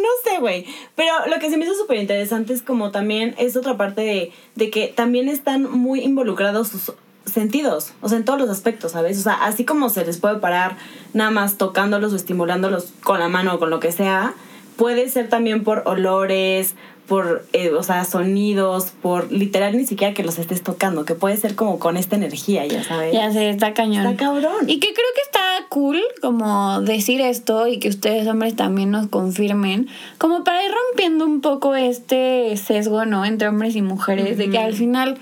No 0.00 0.08
sé, 0.24 0.40
güey. 0.40 0.64
Pero 0.94 1.12
lo 1.26 1.38
que 1.38 1.50
se 1.50 1.58
me 1.58 1.66
hizo 1.66 1.74
súper 1.74 1.98
interesante 1.98 2.54
es 2.54 2.62
como 2.62 2.90
también 2.90 3.34
es 3.36 3.54
otra 3.54 3.76
parte 3.76 4.00
de, 4.00 4.32
de 4.54 4.70
que 4.70 4.88
también 4.88 5.28
están 5.28 5.70
muy 5.70 6.00
involucrados 6.00 6.68
sus 6.68 6.94
sentidos, 7.30 7.92
o 8.00 8.08
sea, 8.08 8.18
en 8.18 8.24
todos 8.24 8.38
los 8.38 8.50
aspectos, 8.50 8.92
¿sabes? 8.92 9.18
O 9.18 9.22
sea, 9.22 9.44
así 9.44 9.64
como 9.64 9.88
se 9.88 10.04
les 10.04 10.18
puede 10.18 10.36
parar 10.36 10.76
nada 11.12 11.30
más 11.30 11.56
tocándolos 11.58 12.12
o 12.12 12.16
estimulándolos 12.16 12.92
con 13.02 13.20
la 13.20 13.28
mano 13.28 13.54
o 13.54 13.58
con 13.58 13.70
lo 13.70 13.80
que 13.80 13.92
sea, 13.92 14.34
puede 14.76 15.08
ser 15.08 15.28
también 15.28 15.64
por 15.64 15.82
olores, 15.86 16.74
por, 17.10 17.44
eh, 17.52 17.70
o 17.70 17.82
sea, 17.82 18.04
sonidos, 18.04 18.92
por 19.02 19.32
literal 19.32 19.76
ni 19.76 19.84
siquiera 19.84 20.14
que 20.14 20.22
los 20.22 20.38
estés 20.38 20.62
tocando, 20.62 21.04
que 21.04 21.16
puede 21.16 21.36
ser 21.36 21.56
como 21.56 21.80
con 21.80 21.96
esta 21.96 22.14
energía, 22.14 22.64
ya 22.66 22.84
sabes. 22.84 23.12
Ya 23.12 23.32
sé, 23.32 23.50
está 23.50 23.74
cañón. 23.74 24.06
Está 24.06 24.26
cabrón. 24.26 24.68
Y 24.68 24.78
que 24.78 24.94
creo 24.94 25.08
que 25.16 25.22
está 25.22 25.40
cool 25.70 26.00
como 26.22 26.80
decir 26.82 27.20
esto 27.20 27.66
y 27.66 27.80
que 27.80 27.88
ustedes 27.88 28.28
hombres 28.28 28.54
también 28.54 28.92
nos 28.92 29.08
confirmen, 29.08 29.88
como 30.18 30.44
para 30.44 30.64
ir 30.64 30.70
rompiendo 30.70 31.24
un 31.24 31.40
poco 31.40 31.74
este 31.74 32.56
sesgo, 32.56 33.04
¿no? 33.06 33.24
Entre 33.24 33.48
hombres 33.48 33.74
y 33.74 33.82
mujeres, 33.82 34.38
de 34.38 34.48
que 34.48 34.58
al 34.58 34.74
final 34.74 35.18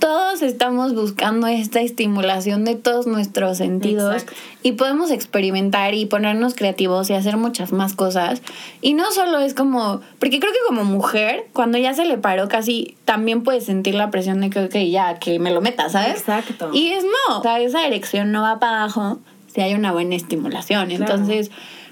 todos 0.00 0.42
estamos 0.42 0.94
buscando 0.94 1.46
esta 1.46 1.80
estimulación 1.80 2.64
de 2.64 2.74
todos 2.74 3.06
nuestros 3.06 3.58
sentidos 3.58 4.22
Exacto. 4.22 4.40
y 4.62 4.72
podemos 4.72 5.10
experimentar 5.10 5.94
y 5.94 6.06
ponernos 6.06 6.54
creativos 6.54 7.08
y 7.10 7.14
hacer 7.14 7.36
muchas 7.36 7.70
más 7.72 7.94
cosas. 7.94 8.42
Y 8.80 8.94
no 8.94 9.12
solo 9.12 9.38
es 9.38 9.54
como, 9.54 10.00
porque 10.18 10.40
creo 10.40 10.52
que 10.52 10.58
como 10.66 10.84
mujer, 10.84 11.46
cuando 11.52 11.78
ya 11.78 11.94
se 11.94 12.06
le 12.06 12.18
paró 12.18 12.48
casi, 12.48 12.96
también 13.04 13.44
puedes 13.44 13.64
sentir 13.66 13.94
la 13.94 14.10
presión 14.10 14.40
de 14.40 14.50
que, 14.50 14.64
ok, 14.64 14.74
ya, 14.90 15.18
que 15.18 15.38
me 15.38 15.52
lo 15.52 15.60
meta, 15.60 15.88
¿sabes? 15.88 16.18
Exacto. 16.20 16.70
Y 16.72 16.88
es 16.88 17.04
no, 17.04 17.38
o 17.38 17.42
sea, 17.42 17.60
esa 17.60 17.86
erección 17.86 18.32
no 18.32 18.42
va 18.42 18.58
para 18.58 18.82
abajo 18.82 19.18
si 19.54 19.60
hay 19.60 19.74
una 19.74 19.92
buena 19.92 20.16
estimulación. 20.16 20.88
Claro. 20.88 21.04
Entonces, 21.04 21.50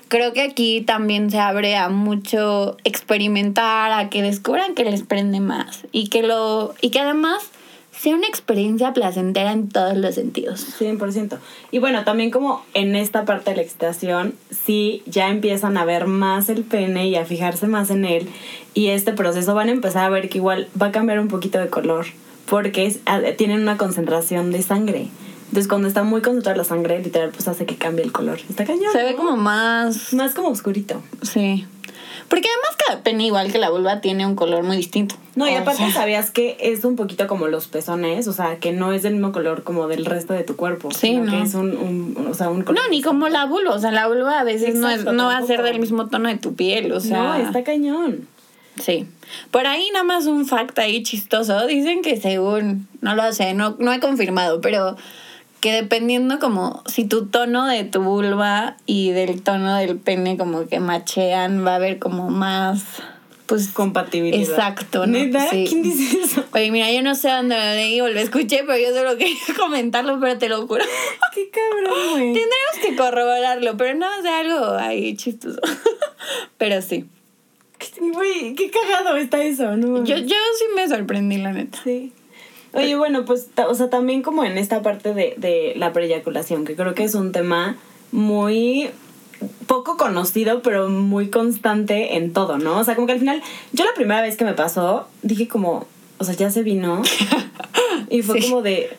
creo 0.08 0.32
que 0.32 0.40
aquí 0.40 0.80
también 0.80 1.30
se 1.30 1.38
abre 1.38 1.76
a 1.76 1.90
mucho 1.90 2.76
experimentar, 2.84 3.92
a 3.92 4.08
que 4.08 4.22
descubran 4.22 4.74
que 4.74 4.84
les 4.84 5.02
prende 5.02 5.40
más 5.40 5.86
y 5.92 6.08
que 6.08 6.22
lo 6.22 6.74
y 6.80 6.90
que 6.90 7.00
además 7.00 7.50
sea 8.00 8.14
una 8.14 8.26
experiencia 8.28 8.92
placentera 8.92 9.52
en 9.52 9.68
todos 9.68 9.96
los 9.96 10.14
sentidos. 10.14 10.64
100%. 10.80 11.38
Y 11.72 11.78
bueno, 11.80 12.04
también 12.04 12.30
como 12.30 12.64
en 12.74 12.94
esta 12.96 13.24
parte 13.24 13.50
de 13.50 13.56
la 13.56 13.62
excitación, 13.62 14.34
sí 14.50 15.02
ya 15.06 15.28
empiezan 15.30 15.76
a 15.76 15.84
ver 15.84 16.06
más 16.06 16.48
el 16.48 16.62
pene 16.62 17.08
y 17.08 17.16
a 17.16 17.24
fijarse 17.24 17.66
más 17.66 17.90
en 17.90 18.04
él. 18.04 18.28
Y 18.74 18.88
este 18.88 19.12
proceso 19.12 19.54
van 19.54 19.68
a 19.68 19.72
empezar 19.72 20.04
a 20.04 20.08
ver 20.10 20.28
que 20.28 20.38
igual 20.38 20.68
va 20.80 20.86
a 20.86 20.92
cambiar 20.92 21.18
un 21.18 21.28
poquito 21.28 21.58
de 21.58 21.68
color, 21.68 22.06
porque 22.48 22.86
es- 22.86 23.00
a- 23.06 23.20
tienen 23.36 23.60
una 23.62 23.76
concentración 23.76 24.52
de 24.52 24.62
sangre. 24.62 25.08
Entonces 25.46 25.66
cuando 25.66 25.88
está 25.88 26.02
muy 26.02 26.20
concentrada 26.20 26.58
la 26.58 26.64
sangre, 26.64 27.02
literal, 27.02 27.30
pues 27.30 27.48
hace 27.48 27.64
que 27.66 27.76
cambie 27.76 28.04
el 28.04 28.12
color. 28.12 28.38
Está 28.50 28.64
cañón. 28.66 28.92
Se 28.92 29.02
ve 29.02 29.14
como 29.16 29.36
más 29.36 30.12
Más 30.12 30.34
como 30.34 30.48
oscurito. 30.48 31.02
sí. 31.22 31.66
Porque 32.28 32.48
además 32.48 32.76
cada 32.86 33.02
pene 33.02 33.26
igual 33.26 33.52
que 33.52 33.58
la 33.58 33.70
vulva 33.70 34.00
tiene 34.00 34.26
un 34.26 34.34
color 34.34 34.62
muy 34.64 34.76
distinto. 34.76 35.14
No, 35.36 35.48
y 35.48 35.54
O 35.54 35.58
aparte 35.58 35.84
sea, 35.84 35.92
sabías 35.92 36.30
que 36.30 36.56
es 36.60 36.84
un 36.84 36.96
poquito 36.96 37.26
como 37.26 37.46
los 37.48 37.68
pezones, 37.68 38.26
o 38.28 38.32
sea, 38.32 38.58
que 38.58 38.72
no 38.72 38.92
es 38.92 39.02
del 39.02 39.14
mismo 39.14 39.32
color 39.32 39.62
como 39.62 39.86
del 39.88 40.04
resto 40.04 40.32
de 40.34 40.42
tu 40.44 40.56
cuerpo. 40.56 40.90
Sí, 40.90 41.08
sino 41.08 41.24
¿no? 41.24 41.30
que 41.32 41.42
es 41.42 41.54
un, 41.54 41.76
un- 41.76 42.26
o 42.30 42.34
sea, 42.34 42.48
un 42.50 42.62
color. 42.62 42.82
No, 42.82 42.88
ni 42.90 43.02
como 43.02 43.28
la 43.28 43.44
vulva, 43.46 43.74
o 43.74 43.78
sea, 43.78 43.92
la 43.92 44.08
vulva 44.08 44.40
a 44.40 44.44
veces 44.44 44.74
no, 44.74 44.88
es, 44.90 45.04
no 45.04 45.26
va 45.26 45.38
a 45.38 45.42
ser 45.46 45.62
del 45.62 45.78
mismo 45.78 46.08
tono 46.08 46.28
de 46.28 46.36
tu 46.36 46.54
piel, 46.54 46.90
o 46.92 47.00
sea. 47.00 47.18
No, 47.22 47.34
está 47.36 47.62
cañón. 47.62 48.26
Sí. 48.82 49.06
Por 49.50 49.66
ahí 49.66 49.88
nada 49.92 50.04
más 50.04 50.26
un 50.26 50.46
fact 50.46 50.78
ahí 50.78 51.02
chistoso. 51.02 51.66
Dicen 51.66 52.00
que 52.02 52.16
según, 52.20 52.86
no 53.00 53.14
lo 53.14 53.32
sé, 53.32 53.52
no, 53.54 53.76
no 53.78 53.92
he 53.92 54.00
confirmado, 54.00 54.60
pero 54.60 54.96
que 55.60 55.72
dependiendo 55.72 56.38
como 56.38 56.82
si 56.86 57.04
tu 57.04 57.26
tono 57.26 57.66
de 57.66 57.84
tu 57.84 58.02
vulva 58.02 58.76
y 58.86 59.10
del 59.10 59.42
tono 59.42 59.76
del 59.76 59.96
pene 59.96 60.36
como 60.36 60.66
que 60.68 60.80
machean, 60.80 61.66
va 61.66 61.72
a 61.72 61.76
haber 61.76 61.98
como 61.98 62.30
más, 62.30 62.84
pues... 63.46 63.68
Compatibilidad. 63.68 64.40
Exacto, 64.40 65.06
¿no? 65.06 65.18
¿Neta? 65.18 65.48
Sí. 65.50 65.64
¿Quién 65.68 65.82
dice 65.82 66.20
eso? 66.22 66.44
Oye, 66.52 66.70
mira, 66.70 66.92
yo 66.92 67.02
no 67.02 67.14
sé 67.14 67.28
dónde 67.28 67.56
lo 67.56 67.62
leí 67.62 68.00
o 68.00 68.08
lo 68.08 68.20
escuché, 68.20 68.62
pero 68.66 68.78
yo 68.78 68.94
solo 68.94 69.16
quería 69.18 69.36
comentarlo, 69.56 70.20
pero 70.20 70.38
te 70.38 70.48
lo 70.48 70.66
juro. 70.66 70.84
Qué 71.34 71.50
cabrón, 71.50 72.10
güey. 72.10 72.32
Tendremos 72.34 72.78
que 72.82 72.96
corroborarlo, 72.96 73.76
pero 73.76 73.98
no 73.98 74.06
sé 74.22 74.28
algo 74.28 74.74
ahí 74.74 75.16
chistoso. 75.16 75.60
pero 76.58 76.82
sí. 76.82 77.06
Güey, 78.00 78.54
qué 78.56 78.72
cagado 78.72 79.16
está 79.16 79.40
eso, 79.42 79.76
¿no? 79.76 80.04
Yo, 80.04 80.16
yo 80.16 80.36
sí 80.58 80.64
me 80.74 80.88
sorprendí, 80.88 81.38
la 81.38 81.52
neta. 81.52 81.78
Sí. 81.84 82.12
Oye, 82.72 82.96
bueno, 82.96 83.24
pues, 83.24 83.48
o 83.68 83.74
sea, 83.74 83.88
también 83.90 84.22
como 84.22 84.44
en 84.44 84.58
esta 84.58 84.82
parte 84.82 85.14
de, 85.14 85.34
de 85.38 85.72
la 85.76 85.92
preyaculación, 85.92 86.64
que 86.64 86.76
creo 86.76 86.94
que 86.94 87.04
es 87.04 87.14
un 87.14 87.32
tema 87.32 87.76
muy 88.12 88.90
poco 89.66 89.96
conocido, 89.96 90.62
pero 90.62 90.88
muy 90.88 91.28
constante 91.30 92.16
en 92.16 92.32
todo, 92.32 92.58
¿no? 92.58 92.78
O 92.78 92.84
sea, 92.84 92.94
como 92.94 93.06
que 93.06 93.12
al 93.14 93.18
final, 93.20 93.42
yo 93.72 93.84
la 93.84 93.94
primera 93.94 94.20
vez 94.20 94.36
que 94.36 94.44
me 94.44 94.54
pasó, 94.54 95.06
dije 95.22 95.46
como, 95.48 95.86
o 96.18 96.24
sea, 96.24 96.34
ya 96.34 96.50
se 96.50 96.62
vino. 96.62 97.02
y 98.10 98.22
fue 98.22 98.40
Sí. 98.40 98.48
como 98.48 98.62
de, 98.62 98.90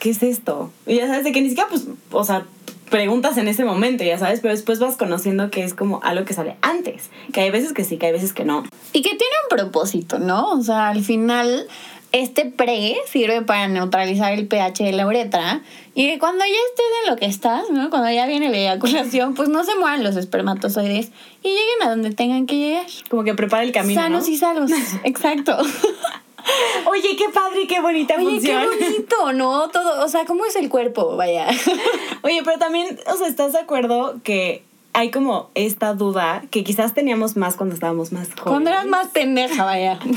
¿qué 0.00 0.10
es 0.10 0.22
esto? 0.22 0.70
Y 0.86 0.96
ya 0.96 1.06
sabes, 1.06 1.24
de 1.24 1.32
que 1.32 1.40
ni 1.40 1.48
siquiera, 1.48 1.68
pues, 1.70 1.86
o 2.10 2.24
sea, 2.24 2.44
preguntas 2.90 3.38
en 3.38 3.48
ese 3.48 3.64
momento, 3.64 4.04
ya 4.04 4.18
sabes, 4.18 4.40
pero 4.40 4.52
después 4.54 4.78
vas 4.78 4.96
conociendo 4.96 5.50
que 5.50 5.64
es 5.64 5.74
como 5.74 6.00
algo 6.02 6.24
que 6.24 6.34
sale 6.34 6.56
antes, 6.60 7.10
que 7.32 7.40
hay 7.40 7.50
veces 7.50 7.72
que 7.72 7.82
sí, 7.84 7.96
que 7.96 8.06
hay 8.06 8.12
veces 8.12 8.32
que 8.32 8.44
no. 8.44 8.62
Y 8.92 9.00
que 9.02 9.08
tiene 9.10 9.34
un 9.50 9.56
propósito, 9.56 10.18
¿no? 10.18 10.50
O 10.52 10.62
sea, 10.62 10.90
al 10.90 11.02
final 11.02 11.66
este 12.14 12.44
pre 12.44 12.96
sirve 13.10 13.42
para 13.42 13.66
neutralizar 13.66 14.32
el 14.32 14.46
pH 14.46 14.84
de 14.84 14.92
la 14.92 15.04
uretra 15.04 15.62
y 15.96 16.08
que 16.08 16.20
cuando 16.20 16.44
ya 16.44 16.52
estés 16.52 16.86
en 17.02 17.10
lo 17.10 17.16
que 17.16 17.26
estás, 17.26 17.70
¿no? 17.70 17.90
Cuando 17.90 18.08
ya 18.08 18.26
viene 18.26 18.50
la 18.50 18.56
eyaculación, 18.56 19.34
pues 19.34 19.48
no 19.48 19.64
se 19.64 19.74
muevan 19.74 20.04
los 20.04 20.14
espermatozoides 20.14 21.10
y 21.42 21.48
lleguen 21.48 21.82
a 21.82 21.90
donde 21.90 22.12
tengan 22.12 22.46
que 22.46 22.56
llegar. 22.56 22.86
Como 23.10 23.24
que 23.24 23.34
prepara 23.34 23.64
el 23.64 23.72
camino. 23.72 24.00
Sanos 24.00 24.28
¿no? 24.28 24.32
y 24.32 24.36
salvos. 24.36 24.70
Exacto. 25.04 25.56
Oye, 26.86 27.16
qué 27.16 27.30
padre 27.34 27.62
y 27.62 27.66
qué 27.66 27.80
bonita 27.80 28.14
Oye, 28.16 28.24
función. 28.24 28.62
qué 28.62 28.84
bonito, 28.86 29.32
¿no? 29.32 29.68
Todo, 29.70 30.04
o 30.04 30.08
sea, 30.08 30.24
¿cómo 30.24 30.44
es 30.44 30.54
el 30.54 30.68
cuerpo? 30.68 31.16
Vaya. 31.16 31.48
Oye, 32.22 32.42
pero 32.44 32.58
también, 32.58 32.96
o 33.12 33.16
sea, 33.16 33.26
¿estás 33.26 33.54
de 33.54 33.58
acuerdo 33.58 34.20
que 34.22 34.62
hay 34.92 35.10
como 35.10 35.50
esta 35.56 35.94
duda 35.94 36.44
que 36.52 36.62
quizás 36.62 36.94
teníamos 36.94 37.36
más 37.36 37.56
cuando 37.56 37.74
estábamos 37.74 38.12
más 38.12 38.28
jóvenes? 38.28 38.44
Cuando 38.44 38.70
eras 38.70 38.86
más 38.86 39.08
pendeja, 39.08 39.64
vaya. 39.64 39.98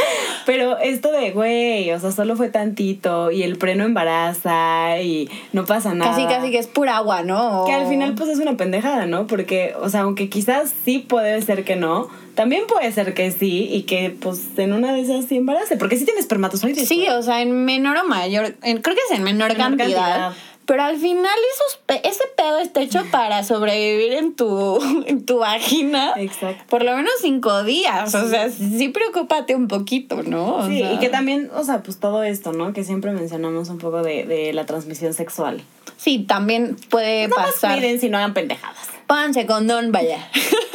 Pero 0.46 0.78
esto 0.78 1.12
de, 1.12 1.30
güey, 1.32 1.90
o 1.92 2.00
sea, 2.00 2.12
solo 2.12 2.36
fue 2.36 2.48
tantito 2.48 3.30
y 3.30 3.42
el 3.42 3.56
preno 3.58 3.84
embaraza 3.84 5.00
y 5.00 5.28
no 5.52 5.64
pasa 5.64 5.94
nada. 5.94 6.10
Casi, 6.12 6.26
casi 6.26 6.50
que 6.50 6.58
es 6.58 6.66
pura 6.66 6.96
agua, 6.96 7.22
¿no? 7.22 7.64
Que 7.66 7.72
al 7.72 7.86
final 7.86 8.14
pues 8.14 8.30
es 8.30 8.38
una 8.38 8.56
pendejada, 8.56 9.06
¿no? 9.06 9.26
Porque, 9.26 9.74
o 9.80 9.88
sea, 9.88 10.00
aunque 10.00 10.28
quizás 10.28 10.72
sí 10.84 10.98
puede 10.98 11.40
ser 11.42 11.64
que 11.64 11.76
no, 11.76 12.08
también 12.34 12.64
puede 12.66 12.90
ser 12.92 13.14
que 13.14 13.30
sí 13.30 13.68
y 13.70 13.82
que 13.82 14.10
pues 14.18 14.40
en 14.56 14.72
una 14.72 14.92
de 14.92 15.00
esas 15.02 15.26
sí 15.26 15.36
embarace. 15.36 15.76
Porque 15.76 15.96
sí 15.96 16.04
tiene 16.04 16.20
espermatozoides. 16.20 16.88
Sí, 16.88 17.06
o 17.08 17.22
sea, 17.22 17.42
en 17.42 17.64
menor 17.64 17.96
o 17.98 18.04
mayor, 18.08 18.54
en- 18.62 18.80
creo 18.80 18.96
que 18.96 19.02
es 19.10 19.18
en 19.18 19.22
menor, 19.24 19.52
Menor 19.52 19.76
cantidad, 19.76 19.86
cantidad. 20.00 20.32
Pero 20.70 20.84
al 20.84 20.96
final 20.98 21.36
esos 21.52 21.80
pe- 21.84 22.00
ese 22.08 22.22
pedo 22.36 22.58
está 22.58 22.80
hecho 22.80 23.02
para 23.10 23.42
sobrevivir 23.42 24.12
en 24.12 24.36
tu, 24.36 24.78
en 25.04 25.26
tu 25.26 25.38
vagina. 25.38 26.12
Exacto. 26.16 26.62
Por 26.68 26.84
lo 26.84 26.94
menos 26.94 27.10
cinco 27.20 27.64
días. 27.64 28.14
O 28.14 28.28
sea, 28.28 28.48
sí 28.50 28.88
preocúpate 28.88 29.56
un 29.56 29.66
poquito, 29.66 30.22
¿no? 30.22 30.58
O 30.58 30.66
Sí, 30.68 30.78
sea, 30.78 30.92
y 30.92 30.98
que 31.00 31.08
también, 31.08 31.50
o 31.56 31.64
sea, 31.64 31.82
pues 31.82 31.98
todo 31.98 32.22
esto, 32.22 32.52
¿no? 32.52 32.72
Que 32.72 32.84
siempre 32.84 33.10
mencionamos 33.10 33.68
un 33.68 33.78
poco 33.78 34.04
de, 34.04 34.24
de 34.24 34.52
la 34.52 34.64
transmisión 34.64 35.12
sexual. 35.12 35.60
Sí, 35.96 36.20
también 36.20 36.76
puede 36.88 37.26
Nada 37.26 37.42
más 37.42 37.52
pasar. 37.54 37.72
cuiden 37.80 37.98
si 37.98 38.08
no 38.08 38.18
hagan 38.18 38.32
pendejadas. 38.32 38.78
Pónganse 39.08 39.46
condón, 39.46 39.90
vaya. 39.90 40.24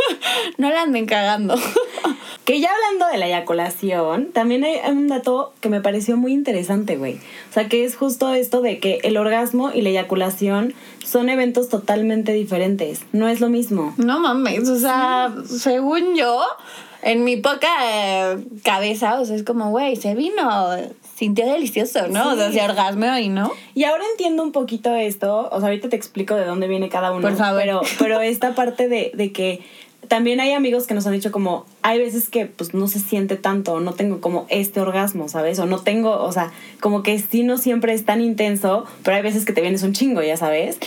no 0.58 0.70
la 0.72 0.82
anden 0.82 1.06
cagando. 1.06 1.56
Que 2.46 2.60
ya 2.60 2.70
hablando 2.72 3.08
de 3.12 3.18
la 3.18 3.26
eyaculación, 3.26 4.32
también 4.32 4.64
hay 4.64 4.78
un 4.88 5.08
dato 5.08 5.52
que 5.62 5.70
me 5.70 5.82
pareció 5.82 6.16
muy 6.16 6.32
interesante, 6.32 6.96
güey. 6.96 7.16
O 7.50 7.54
sea, 7.54 7.68
que 7.68 7.84
es 7.84 7.96
justo 7.96 8.32
esto 8.36 8.62
de 8.62 8.80
que 8.80 9.00
el 9.02 9.18
orgasmo 9.18 9.72
y 9.74 9.82
la 9.82 9.90
eyaculación 9.90 10.76
son 11.04 11.30
eventos 11.30 11.70
totalmente 11.70 12.34
diferentes. 12.34 13.02
No 13.14 13.28
es 13.28 13.42
lo 13.42 13.50
mismo. 13.50 13.96
No 13.98 14.20
mames, 14.20 14.70
o 14.70 14.78
sea, 14.78 15.34
según 15.48 16.16
yo, 16.16 16.40
en 17.02 17.24
mi 17.24 17.38
poca 17.38 17.68
eh, 17.84 18.38
cabeza, 18.64 19.20
o 19.20 19.26
sea, 19.26 19.36
es 19.36 19.44
como, 19.44 19.72
güey, 19.72 19.96
se 19.96 20.14
vino, 20.14 20.76
sintió 21.16 21.46
delicioso, 21.46 22.08
¿no? 22.10 22.34
O 22.34 22.36
sea, 22.36 22.52
se 22.52 22.62
orgasmeó 22.62 23.18
y 23.18 23.30
no. 23.30 23.52
Y 23.74 23.86
ahora 23.86 24.04
entiendo 24.12 24.44
un 24.44 24.52
poquito 24.52 24.94
esto, 24.96 25.50
o 25.52 25.60
sea, 25.60 25.70
ahorita 25.70 25.90
te 25.90 25.96
explico 25.96 26.36
de 26.36 26.46
dónde 26.46 26.68
viene 26.68 26.90
cada 26.90 27.12
uno. 27.12 27.22
Por 27.22 27.38
favor. 27.38 27.60
Pero, 27.60 27.82
pero 27.98 28.22
esta 28.22 28.54
parte 28.54 28.88
de, 28.88 29.12
de 29.16 29.32
que 29.32 29.62
también 30.08 30.40
hay 30.40 30.52
amigos 30.54 30.88
que 30.88 30.94
nos 30.94 31.06
han 31.08 31.14
dicho 31.14 31.32
como, 31.32 31.66
hay 31.82 32.00
veces 32.00 32.30
que 32.30 32.46
pues 32.46 32.74
no 32.74 32.88
se 32.88 33.00
siente 33.00 33.36
tanto, 33.36 33.80
no 33.80 33.94
tengo 33.94 34.22
como 34.22 34.46
este 34.50 34.80
orgasmo, 34.80 35.28
¿sabes? 35.30 35.60
O 35.60 35.66
no 35.66 35.80
tengo, 35.80 36.22
o 36.22 36.32
sea, 36.32 36.52
como 36.80 37.04
que 37.04 37.18
sí 37.20 37.44
no 37.44 37.58
siempre 37.58 37.94
es 37.94 38.06
tan 38.06 38.22
intenso, 38.22 38.86
pero 39.04 39.18
hay 39.18 39.24
veces 39.24 39.46
que 39.46 39.54
te 39.54 39.62
vienes 39.62 39.84
un 39.84 39.94
chingo, 39.94 40.22
ya 40.22 40.38
sabes. 40.38 40.78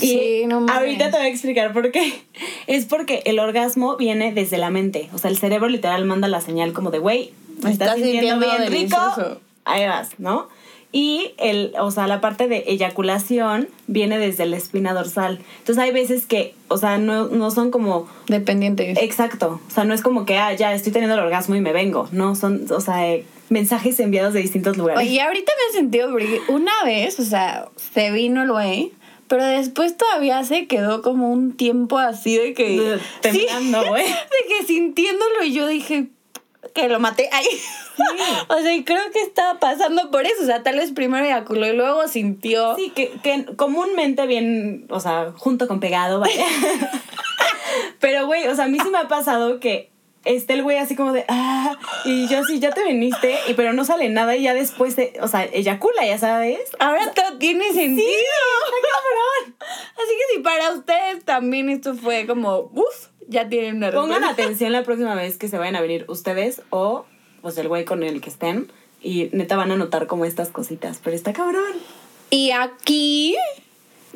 Y 0.00 0.08
Sí, 0.08 0.44
no 0.46 0.60
mames. 0.60 0.76
ahorita 0.76 1.10
te 1.10 1.16
voy 1.16 1.26
a 1.26 1.28
explicar 1.28 1.72
por 1.72 1.90
qué. 1.90 2.12
Es 2.66 2.84
porque 2.86 3.22
el 3.26 3.38
orgasmo 3.38 3.96
viene 3.96 4.32
desde 4.32 4.58
la 4.58 4.70
mente. 4.70 5.08
O 5.12 5.18
sea, 5.18 5.30
el 5.30 5.38
cerebro 5.38 5.68
literal 5.68 6.04
manda 6.04 6.28
la 6.28 6.40
señal 6.40 6.72
como 6.72 6.90
de, 6.90 6.98
güey, 6.98 7.32
me 7.62 7.70
estás 7.70 7.88
Estás 7.88 7.94
sintiendo 7.96 8.40
sintiendo 8.40 8.70
bien 8.70 8.90
rico, 8.90 9.40
ahí 9.64 9.86
vas, 9.86 10.10
¿no? 10.18 10.48
Y 10.94 11.32
el, 11.38 11.72
o 11.80 11.90
sea, 11.90 12.06
la 12.06 12.20
parte 12.20 12.46
de 12.46 12.58
eyaculación 12.68 13.68
viene 13.88 14.16
desde 14.16 14.46
la 14.46 14.56
espina 14.56 14.94
dorsal. 14.94 15.40
Entonces 15.58 15.82
hay 15.82 15.90
veces 15.90 16.24
que, 16.24 16.54
o 16.68 16.78
sea, 16.78 16.98
no, 16.98 17.26
no 17.26 17.50
son 17.50 17.72
como 17.72 18.06
Dependiente. 18.28 18.92
exacto. 19.04 19.60
O 19.66 19.70
sea, 19.72 19.82
no 19.82 19.92
es 19.92 20.02
como 20.02 20.24
que, 20.24 20.36
ah, 20.36 20.54
ya 20.54 20.72
estoy 20.72 20.92
teniendo 20.92 21.16
el 21.16 21.20
orgasmo 21.20 21.56
y 21.56 21.60
me 21.60 21.72
vengo. 21.72 22.08
No, 22.12 22.36
son, 22.36 22.66
o 22.70 22.80
sea, 22.80 23.10
eh, 23.10 23.26
mensajes 23.48 23.98
enviados 23.98 24.34
de 24.34 24.40
distintos 24.40 24.76
lugares. 24.76 25.04
Oye, 25.04 25.20
ahorita 25.20 25.50
me 25.50 25.70
he 25.72 25.80
sentido 25.80 26.12
porque 26.12 26.40
una 26.46 26.84
vez, 26.84 27.18
o 27.18 27.24
sea, 27.24 27.66
se 27.74 28.12
vino 28.12 28.44
el 28.44 28.52
güey, 28.52 28.92
pero 29.26 29.44
después 29.44 29.96
todavía 29.96 30.44
se 30.44 30.68
quedó 30.68 31.02
como 31.02 31.28
un 31.32 31.56
tiempo 31.56 31.98
así 31.98 32.36
de 32.36 32.54
que. 32.54 32.98
Sí, 33.32 33.48
de 33.48 34.48
que 34.48 34.64
sintiéndolo 34.64 35.42
y 35.42 35.52
yo 35.52 35.66
dije 35.66 36.06
que 36.72 36.88
lo 36.88 37.00
maté. 37.00 37.28
Ay. 37.32 37.46
o 38.48 38.58
sea, 38.58 38.72
y 38.74 38.84
creo 38.84 39.10
que 39.12 39.20
estaba 39.20 39.58
pasando 39.60 40.10
por 40.10 40.24
eso. 40.26 40.42
O 40.42 40.46
sea, 40.46 40.62
tal 40.62 40.76
vez 40.76 40.92
primero 40.92 41.24
eyaculó 41.24 41.66
y 41.66 41.72
luego 41.76 42.06
sintió. 42.08 42.76
Sí, 42.76 42.90
que, 42.90 43.10
que 43.22 43.46
comúnmente 43.56 44.26
bien, 44.26 44.86
o 44.90 45.00
sea, 45.00 45.32
junto 45.36 45.68
con 45.68 45.80
pegado, 45.80 46.20
vaya. 46.20 46.44
Pero, 48.00 48.26
güey, 48.26 48.46
o 48.48 48.54
sea, 48.54 48.66
a 48.66 48.68
mí 48.68 48.78
sí 48.82 48.88
me 48.90 48.98
ha 48.98 49.08
pasado 49.08 49.58
que 49.60 49.90
esté 50.24 50.54
el 50.54 50.62
güey 50.62 50.78
así 50.78 50.96
como 50.96 51.12
de, 51.12 51.24
ah, 51.28 51.76
y 52.04 52.28
yo 52.28 52.44
sí, 52.44 52.58
ya 52.58 52.70
te 52.70 52.82
viniste, 52.84 53.38
y 53.48 53.54
pero 53.54 53.72
no 53.74 53.84
sale 53.84 54.08
nada 54.08 54.34
y 54.36 54.42
ya 54.42 54.54
después, 54.54 54.94
se- 54.94 55.12
o 55.20 55.28
sea, 55.28 55.44
eyacula, 55.44 56.06
ya 56.06 56.18
sabes. 56.18 56.60
Ahora 56.78 57.12
todo 57.12 57.36
tiene 57.38 57.72
sentido. 57.72 58.06
¡Está 58.08 58.88
cabrón! 58.92 59.56
Así 59.96 60.08
que 60.16 60.34
si 60.36 60.40
para 60.42 60.70
ustedes 60.72 61.24
también 61.24 61.68
esto 61.68 61.94
fue 61.94 62.26
como, 62.26 62.70
uff, 62.72 63.08
ya 63.28 63.48
tienen 63.48 63.76
una 63.76 63.90
Pongan 63.90 64.20
respuesta. 64.20 64.42
atención 64.42 64.72
la 64.72 64.82
próxima 64.82 65.14
vez 65.14 65.38
que 65.38 65.48
se 65.48 65.58
vayan 65.58 65.76
a 65.76 65.80
venir 65.80 66.04
ustedes 66.08 66.62
o, 66.70 67.06
pues, 67.42 67.56
el 67.58 67.68
güey 67.68 67.84
con 67.84 68.02
el 68.02 68.20
que 68.20 68.30
estén, 68.30 68.70
y 69.02 69.28
neta 69.32 69.56
van 69.56 69.70
a 69.70 69.76
notar 69.76 70.06
como 70.06 70.24
estas 70.24 70.48
cositas, 70.48 71.00
pero 71.02 71.14
está 71.14 71.32
cabrón. 71.32 71.72
Y 72.30 72.50
aquí 72.52 73.36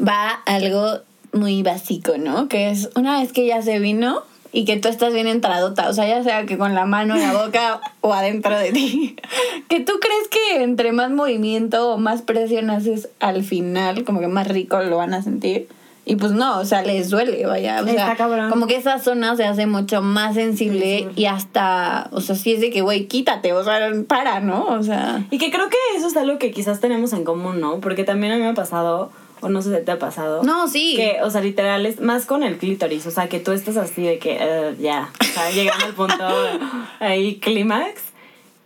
va 0.00 0.30
algo 0.46 1.00
muy 1.32 1.62
básico, 1.62 2.16
¿no? 2.18 2.48
Que 2.48 2.70
es 2.70 2.90
una 2.96 3.20
vez 3.20 3.32
que 3.32 3.46
ya 3.46 3.60
se 3.62 3.78
vino 3.78 4.22
y 4.50 4.64
que 4.64 4.78
tú 4.78 4.88
estás 4.88 5.12
bien 5.12 5.26
entradota, 5.26 5.88
o 5.90 5.92
sea, 5.92 6.08
ya 6.08 6.22
sea 6.22 6.46
que 6.46 6.56
con 6.56 6.74
la 6.74 6.86
mano 6.86 7.16
en 7.16 7.20
la 7.20 7.44
boca 7.44 7.80
o 8.00 8.14
adentro 8.14 8.58
de 8.58 8.72
ti, 8.72 9.16
que 9.68 9.80
tú 9.80 9.92
crees 10.00 10.28
que 10.28 10.62
entre 10.62 10.92
más 10.92 11.10
movimiento 11.10 11.92
o 11.92 11.98
más 11.98 12.22
presión 12.22 12.70
haces 12.70 13.10
al 13.20 13.44
final, 13.44 14.04
como 14.04 14.20
que 14.20 14.28
más 14.28 14.48
rico 14.48 14.80
lo 14.82 14.96
van 14.96 15.12
a 15.14 15.22
sentir. 15.22 15.68
Y 16.10 16.16
pues 16.16 16.32
no, 16.32 16.58
o 16.58 16.64
sea, 16.64 16.80
les 16.80 17.10
duele, 17.10 17.44
vaya. 17.44 17.82
O 17.82 17.86
Está 17.86 18.06
sea, 18.06 18.16
cabrón. 18.16 18.48
como 18.48 18.66
que 18.66 18.76
esa 18.76 18.98
zona 18.98 19.36
se 19.36 19.44
hace 19.44 19.66
mucho 19.66 20.00
más 20.00 20.34
sensible 20.36 21.10
y 21.14 21.26
hasta, 21.26 22.08
o 22.12 22.22
sea, 22.22 22.34
sí 22.34 22.54
es 22.54 22.62
de 22.62 22.70
que, 22.70 22.80
güey, 22.80 23.04
quítate, 23.08 23.52
o 23.52 23.62
sea, 23.62 23.78
para, 24.06 24.40
¿no? 24.40 24.64
O 24.68 24.82
sea... 24.82 25.26
Y 25.30 25.36
que 25.36 25.50
creo 25.50 25.68
que 25.68 25.76
eso 25.98 26.06
es 26.06 26.16
algo 26.16 26.38
que 26.38 26.50
quizás 26.50 26.80
tenemos 26.80 27.12
en 27.12 27.24
común, 27.24 27.60
¿no? 27.60 27.80
Porque 27.80 28.04
también 28.04 28.32
a 28.32 28.36
mí 28.36 28.42
me 28.42 28.48
ha 28.48 28.54
pasado, 28.54 29.10
o 29.42 29.50
no 29.50 29.60
sé 29.60 29.76
si 29.78 29.84
te 29.84 29.92
ha 29.92 29.98
pasado. 29.98 30.42
No, 30.44 30.66
sí. 30.66 30.94
Que, 30.96 31.18
o 31.22 31.30
sea, 31.30 31.42
literal, 31.42 31.84
es 31.84 32.00
más 32.00 32.24
con 32.24 32.42
el 32.42 32.56
clítoris. 32.56 33.06
O 33.06 33.10
sea, 33.10 33.28
que 33.28 33.38
tú 33.38 33.52
estás 33.52 33.76
así 33.76 34.00
de 34.00 34.18
que 34.18 34.38
eh, 34.40 34.76
ya, 34.80 35.10
o 35.20 35.24
sea, 35.24 35.50
llegando 35.54 35.84
al 35.84 35.92
punto 35.92 36.24
ahí, 37.00 37.36
clímax. 37.36 38.00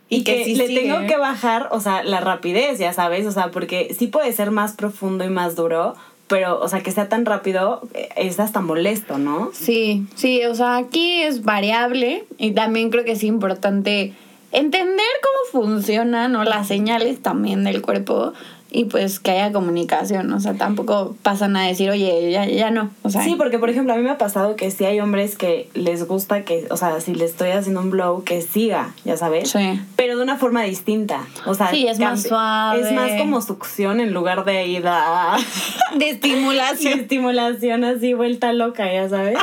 Y, 0.07 0.17
Y 0.17 0.23
que 0.23 0.37
que, 0.37 0.45
sí 0.45 0.55
le 0.55 0.67
sigue. 0.67 0.81
tengo 0.83 1.07
que 1.07 1.17
bajar, 1.17 1.67
o 1.71 1.81
sea, 1.81 2.03
la 2.05 2.21
rapidez, 2.21 2.79
ya 2.79 2.93
sabes. 2.93 3.25
O 3.25 3.33
sea, 3.33 3.51
porque 3.51 3.93
sí 3.99 4.07
puede 4.07 4.31
ser 4.31 4.51
más 4.51 4.71
profundo 4.73 5.25
y 5.25 5.29
más 5.29 5.57
duro, 5.57 5.95
pero, 6.27 6.59
o 6.59 6.67
sea, 6.67 6.81
que 6.81 6.91
sea 6.91 7.09
tan 7.09 7.25
rápido 7.25 7.81
eh, 7.93 8.09
es 8.15 8.39
hasta 8.39 8.61
molesto, 8.61 9.17
¿no? 9.17 9.51
Sí, 9.53 10.07
sí, 10.15 10.43
o 10.45 10.55
sea, 10.55 10.77
aquí 10.77 11.21
es 11.21 11.43
variable 11.43 12.25
y 12.37 12.51
también 12.51 12.89
creo 12.89 13.03
que 13.03 13.11
es 13.11 13.23
importante 13.23 14.13
entender 14.51 15.05
cómo 15.21 15.65
funcionan 15.65 16.31
¿no? 16.31 16.43
las 16.43 16.67
señales 16.67 17.21
también 17.21 17.63
del 17.63 17.81
cuerpo 17.81 18.33
y 18.73 18.85
pues 18.85 19.19
que 19.19 19.31
haya 19.31 19.51
comunicación, 19.51 20.31
o 20.31 20.39
sea, 20.39 20.53
tampoco 20.53 21.15
pasan 21.23 21.55
a 21.55 21.65
decir, 21.65 21.89
oye, 21.89 22.31
ya, 22.31 22.45
ya 22.45 22.71
no, 22.71 22.91
o 23.01 23.09
sea, 23.09 23.23
Sí, 23.23 23.35
porque 23.37 23.59
por 23.59 23.69
ejemplo 23.69 23.93
a 23.93 23.97
mí 23.97 24.03
me 24.03 24.11
ha 24.11 24.17
pasado 24.17 24.55
que 24.55 24.69
sí 24.71 24.85
hay 24.85 24.99
hombres 24.99 25.35
que 25.35 25.69
les 25.73 26.07
gusta 26.07 26.43
que, 26.43 26.67
o 26.69 26.77
sea, 26.77 26.99
si 27.01 27.15
le 27.15 27.25
estoy 27.25 27.49
haciendo 27.49 27.81
un 27.81 27.89
blow, 27.89 28.23
que 28.23 28.41
siga, 28.41 28.93
ya 29.05 29.17
sabes. 29.17 29.49
Sí. 29.49 29.81
Pero 29.95 30.17
de 30.17 30.23
una 30.23 30.37
forma 30.37 30.63
distinta. 30.63 31.25
O 31.45 31.55
sea, 31.55 31.69
Sí, 31.71 31.87
es 31.87 31.99
más 31.99 32.23
suave. 32.23 32.81
Es 32.81 32.91
más 32.91 33.13
como 33.13 33.41
succión 33.41 33.99
en 33.99 34.13
lugar 34.13 34.45
de 34.45 34.67
ida. 34.67 35.37
de 35.97 36.09
estimulación. 36.09 36.99
estimulación 36.99 37.83
así 37.83 38.13
vuelta 38.13 38.53
loca, 38.53 38.91
ya 38.91 39.09
sabes. 39.09 39.37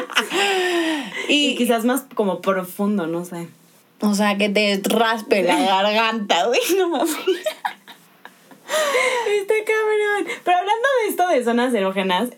y 1.29 1.40
y, 1.40 1.57
quizás 1.57 1.85
más 1.85 2.05
como 2.14 2.40
profundo, 2.40 3.07
no 3.07 3.25
sé. 3.25 3.49
o 4.01 4.14
sea, 4.14 4.37
que 4.37 4.49
te 4.49 4.81
raspe 4.85 5.43
la 5.43 5.59
garganta, 5.59 6.47
güey, 6.47 6.61
no 6.77 6.88
mames. 6.90 7.16
Está 9.40 9.55
cabrón. 9.66 10.40
Pero 10.45 10.57
hablando 10.57 10.88
de 11.03 11.09
esto 11.11 11.29
de 11.29 11.45
zonas 11.45 11.75
erógenas, 11.75 12.31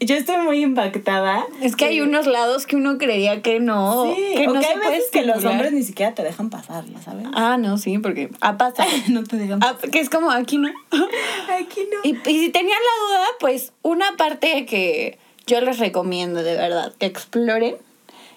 yo 0.00 0.14
estoy 0.14 0.38
muy 0.38 0.62
impactada. 0.62 1.44
Es 1.62 1.74
que 1.74 1.86
hay 1.86 2.00
unos 2.00 2.26
lados 2.26 2.66
que 2.66 2.76
uno 2.76 2.98
creería 2.98 3.40
que 3.40 3.60
no. 3.60 4.14
Sí, 4.14 4.34
que 4.36 4.46
no 4.46 4.54
que 4.54 4.62
se 4.62 4.66
hay 4.66 4.78
veces 4.78 5.10
que 5.10 5.24
los 5.24 5.44
hombres 5.44 5.72
ni 5.72 5.82
siquiera 5.82 6.14
te 6.14 6.22
dejan 6.22 6.50
pasar, 6.50 6.84
ya 6.86 7.00
sabes. 7.00 7.26
Ah, 7.34 7.56
no, 7.58 7.78
sí, 7.78 7.98
porque 7.98 8.30
ha 8.40 8.58
pasado. 8.58 8.90
no 9.08 9.24
te 9.24 9.36
dejan 9.36 9.60
Ah, 9.62 9.76
que 9.90 10.00
es 10.00 10.10
como 10.10 10.30
aquí, 10.30 10.58
¿no? 10.58 10.68
Aquí 11.48 11.80
no. 11.90 12.00
Y, 12.04 12.16
y 12.30 12.40
si 12.40 12.50
tenían 12.50 12.78
la 12.78 13.06
duda, 13.06 13.26
pues 13.40 13.72
una 13.82 14.16
parte 14.16 14.66
que 14.66 15.18
yo 15.46 15.60
les 15.60 15.78
recomiendo 15.78 16.42
de 16.42 16.56
verdad 16.56 16.92
que 16.98 17.06
exploren 17.06 17.76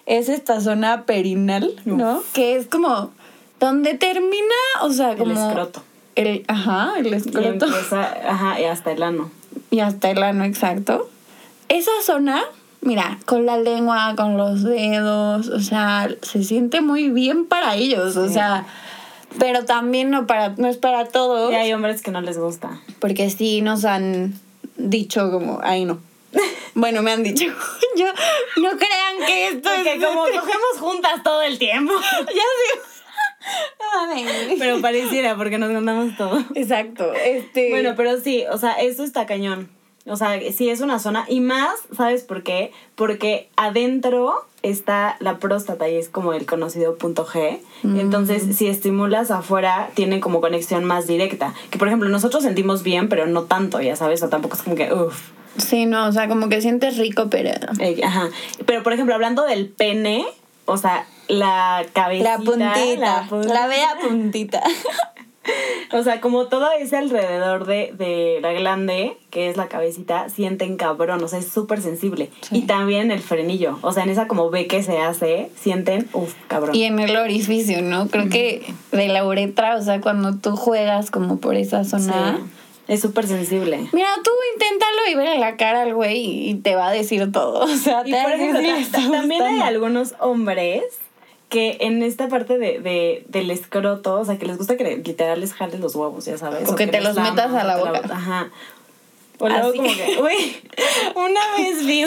es 0.06 0.28
esta 0.28 0.60
zona 0.60 1.04
perinal, 1.04 1.74
¿no? 1.84 2.22
Que 2.32 2.56
es 2.56 2.66
como 2.66 3.12
donde 3.58 3.94
termina, 3.94 4.54
o 4.82 4.90
sea, 4.90 5.16
como... 5.16 5.32
escroto. 5.32 5.82
El, 6.20 6.44
ajá, 6.48 6.94
el 6.98 7.06
Y 7.08 7.14
escroto. 7.14 7.66
empieza, 7.66 8.02
ajá, 8.28 8.60
y 8.60 8.64
hasta 8.64 8.92
el 8.92 9.02
ano. 9.02 9.30
Y 9.72 9.80
hasta 9.80 10.10
el 10.10 10.22
ano, 10.22 10.44
exacto. 10.44 11.08
Esa 11.68 11.90
zona, 12.04 12.42
mira, 12.80 13.18
con 13.24 13.46
la 13.46 13.56
lengua, 13.56 14.14
con 14.16 14.36
los 14.36 14.64
dedos, 14.64 15.48
o 15.48 15.60
sea, 15.60 16.08
se 16.22 16.42
siente 16.42 16.80
muy 16.80 17.08
bien 17.10 17.46
para 17.46 17.76
ellos, 17.76 18.16
o 18.16 18.26
Sí. 18.26 18.34
sea, 18.34 18.66
pero 19.38 19.64
también 19.64 20.10
no, 20.10 20.26
para, 20.26 20.48
no 20.56 20.66
es 20.66 20.76
para 20.76 21.04
todos. 21.06 21.52
Y 21.52 21.54
hay 21.54 21.72
hombres 21.72 22.02
que 22.02 22.10
no 22.10 22.20
les 22.20 22.36
gusta. 22.38 22.80
Porque 22.98 23.30
sí 23.30 23.62
nos 23.62 23.84
han 23.84 24.34
dicho 24.76 25.30
como, 25.30 25.60
ay 25.62 25.84
no. 25.84 25.98
Bueno, 26.74 27.02
me 27.02 27.12
han 27.12 27.22
dicho. 27.22 27.44
Yo, 27.96 28.06
no 28.56 28.70
crean 28.70 29.26
que 29.26 29.48
esto 29.48 29.68
Porque 29.74 29.94
es. 29.94 30.04
como 30.04 30.22
cogemos 30.22 30.78
juntas 30.78 31.22
todo 31.22 31.42
el 31.42 31.58
tiempo. 31.58 31.92
Ya 32.26 32.26
sé. 32.26 32.80
Mames. 33.94 34.56
Pero 34.58 34.80
pareciera, 34.80 35.36
porque 35.36 35.58
nos 35.58 35.70
contamos 35.70 36.16
todo. 36.16 36.42
Exacto. 36.54 37.12
Este. 37.14 37.70
Bueno, 37.70 37.94
pero 37.96 38.20
sí, 38.20 38.44
o 38.50 38.58
sea, 38.58 38.72
eso 38.72 39.04
está 39.04 39.26
cañón. 39.26 39.68
O 40.06 40.16
sea, 40.16 40.40
sí 40.52 40.70
es 40.70 40.80
una 40.80 40.98
zona. 40.98 41.24
Y 41.28 41.40
más, 41.40 41.74
¿sabes 41.94 42.22
por 42.22 42.42
qué? 42.42 42.72
Porque 42.94 43.48
adentro 43.56 44.46
está 44.62 45.16
la 45.20 45.38
próstata 45.38 45.88
y 45.88 45.96
es 45.96 46.08
como 46.08 46.32
el 46.32 46.46
conocido 46.46 46.96
punto 46.96 47.26
G. 47.26 47.60
Entonces, 47.84 48.56
si 48.56 48.66
estimulas 48.66 49.30
afuera, 49.30 49.90
tienen 49.94 50.20
como 50.20 50.40
conexión 50.40 50.84
más 50.84 51.06
directa. 51.06 51.54
Que 51.70 51.78
por 51.78 51.88
ejemplo, 51.88 52.08
nosotros 52.08 52.42
sentimos 52.42 52.82
bien, 52.82 53.08
pero 53.08 53.26
no 53.26 53.42
tanto, 53.42 53.80
ya 53.80 53.94
sabes. 53.96 54.22
O 54.22 54.28
tampoco 54.28 54.56
es 54.56 54.62
como 54.62 54.76
que, 54.76 54.92
uff. 54.92 55.30
Sí, 55.56 55.86
no, 55.86 56.06
o 56.06 56.12
sea, 56.12 56.28
como 56.28 56.48
que 56.48 56.60
sientes 56.60 56.96
rico, 56.96 57.28
pero. 57.30 57.50
Eh, 57.78 58.00
ajá. 58.02 58.28
Pero 58.66 58.82
por 58.82 58.92
ejemplo, 58.92 59.14
hablando 59.14 59.44
del 59.44 59.68
pene, 59.68 60.24
o 60.64 60.76
sea, 60.76 61.06
la 61.30 61.84
cabecita. 61.92 62.38
La 62.38 62.44
puntita. 62.44 62.96
La, 62.96 63.22
La, 63.22 63.28
puntita. 63.28 63.66
bella 63.66 63.96
puntita. 64.00 64.62
O 65.92 66.02
sea, 66.02 66.20
como 66.20 66.46
todo 66.46 66.70
ese 66.78 66.96
alrededor 66.96 67.66
de, 67.66 67.92
de 67.96 68.38
la 68.40 68.52
glande, 68.52 69.16
que 69.30 69.48
es 69.48 69.56
la 69.56 69.68
cabecita, 69.68 70.28
sienten 70.28 70.76
cabrón, 70.76 71.22
o 71.24 71.28
sea, 71.28 71.38
es 71.38 71.48
súper 71.48 71.80
sensible. 71.80 72.30
Sí. 72.42 72.58
Y 72.58 72.62
también 72.62 73.10
el 73.10 73.20
frenillo, 73.20 73.78
o 73.82 73.92
sea, 73.92 74.04
en 74.04 74.10
esa 74.10 74.28
como 74.28 74.50
ve 74.50 74.66
que 74.66 74.82
se 74.82 74.98
hace, 74.98 75.50
sienten, 75.56 76.08
uff, 76.12 76.34
cabrón. 76.46 76.74
Y 76.74 76.84
en 76.84 77.00
el 77.00 77.16
orificio, 77.16 77.82
¿no? 77.82 78.08
Creo 78.08 78.28
que 78.28 78.72
de 78.92 79.08
la 79.08 79.24
uretra, 79.24 79.76
o 79.76 79.82
sea, 79.82 80.00
cuando 80.00 80.36
tú 80.36 80.56
juegas 80.56 81.10
como 81.10 81.38
por 81.40 81.56
esa 81.56 81.84
zona. 81.84 82.36
Sí, 82.38 82.44
es 82.86 83.00
súper 83.00 83.26
sensible. 83.26 83.88
Mira, 83.92 84.08
tú 84.22 84.30
inténtalo 84.54 84.98
y 85.10 85.14
verle 85.14 85.38
la 85.38 85.56
cara 85.56 85.82
al 85.82 85.94
güey 85.94 86.50
y, 86.50 86.54
te 86.54 86.74
va 86.74 86.88
a 86.88 86.92
decir 86.92 87.32
todo. 87.32 87.60
O 87.60 87.68
sea, 87.68 88.02
Y 88.04 88.10
te 88.10 88.22
por 88.22 88.32
ejemplo, 88.32 88.60
también 88.92 89.42
hay 89.42 89.60
algunos 89.60 90.14
hombres 90.18 90.82
que 91.50 91.78
en 91.80 92.02
esta 92.02 92.28
parte 92.28 92.58
de, 92.58 92.80
de, 92.80 93.24
del 93.28 93.50
escroto, 93.50 94.20
o 94.20 94.24
sea, 94.24 94.38
que 94.38 94.46
les 94.46 94.56
gusta 94.56 94.76
que 94.76 94.96
literal 94.96 95.40
les 95.40 95.52
jales 95.52 95.80
los 95.80 95.94
huevos, 95.96 96.24
ya 96.24 96.38
sabes. 96.38 96.66
O 96.68 96.76
que 96.76 96.86
te 96.86 97.00
les 97.00 97.14
los 97.14 97.16
metas 97.16 97.52
a 97.52 97.64
o 97.64 97.66
la 97.66 97.74
que 97.74 97.80
boca. 97.80 98.14
Ajá. 98.14 98.50
O 99.40 99.48
luego 99.48 99.74
como 99.74 99.88
que, 99.88 100.16
güey, 100.20 100.56
una 101.16 101.40
vez 101.56 101.84
vi, 101.84 102.04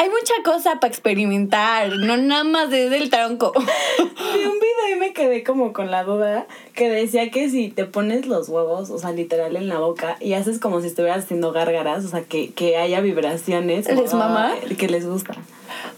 Hay 0.00 0.08
mucha 0.10 0.34
cosa 0.44 0.78
para 0.80 0.88
experimentar, 0.92 1.88
no 1.90 2.16
nada 2.16 2.44
más 2.44 2.70
desde 2.70 2.98
el 2.98 3.10
tronco. 3.10 3.52
vi 3.58 4.44
un 4.44 4.58
video 4.60 4.94
y 4.94 4.98
me 4.98 5.12
quedé 5.12 5.42
como 5.42 5.72
con 5.72 5.90
la 5.90 6.04
duda 6.04 6.46
que 6.74 6.88
decía 6.88 7.30
que 7.32 7.50
si 7.50 7.68
te 7.68 7.84
pones 7.84 8.26
los 8.26 8.48
huevos, 8.48 8.90
o 8.90 8.98
sea, 8.98 9.10
literal 9.10 9.56
en 9.56 9.68
la 9.68 9.78
boca 9.78 10.16
y 10.20 10.34
haces 10.34 10.60
como 10.60 10.80
si 10.80 10.86
estuvieras 10.86 11.24
haciendo 11.24 11.50
gárgaras, 11.52 12.04
o 12.04 12.08
sea, 12.08 12.22
que, 12.22 12.52
que 12.52 12.76
haya 12.76 13.00
vibraciones. 13.00 13.88
¿Les 13.88 14.14
mama? 14.14 14.54
ah, 14.54 14.74
Que 14.78 14.86
les 14.88 15.04
gusta. 15.04 15.34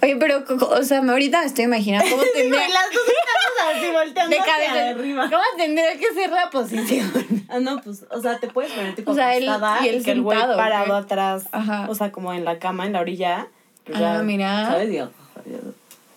Oye, 0.02 0.16
pero, 0.16 0.44
o 0.48 0.82
sea, 0.82 1.00
ahorita 1.00 1.40
me 1.40 1.46
estoy 1.46 1.64
imaginando 1.64 2.10
cómo 2.10 2.22
tendría... 2.34 2.68
las 2.68 2.86
dos 2.92 3.02
estamos 3.06 3.76
así 3.76 3.90
volteando 3.92 4.30
de 4.34 4.40
hacia 4.40 4.54
cabeza. 4.54 4.88
arriba. 4.90 5.24
¿Cómo 5.30 5.42
tendría 5.58 5.98
que 5.98 6.14
ser 6.14 6.30
la 6.30 6.48
posición? 6.50 7.12
Ah, 7.50 7.60
no, 7.60 7.80
pues, 7.82 8.04
o 8.10 8.20
sea, 8.22 8.38
te 8.38 8.48
puedes 8.48 8.72
poner 8.72 8.94
tipo 8.94 9.10
O 9.10 9.14
sea, 9.14 9.30
acostada 9.30 9.84
y 9.84 9.88
él 9.90 10.02
que 10.02 10.12
el 10.12 10.22
güey 10.22 10.38
parado 10.38 10.94
atrás, 10.96 11.44
Ajá. 11.52 11.86
o 11.90 11.94
sea, 11.94 12.10
como 12.12 12.32
en 12.32 12.46
la 12.46 12.58
cama, 12.58 12.86
en 12.86 12.94
la 12.94 13.00
orilla. 13.00 13.48
Ah, 13.94 14.00
ya, 14.00 14.22
mira. 14.22 14.66
¿Sabes? 14.66 14.90
Digo, 14.90 15.08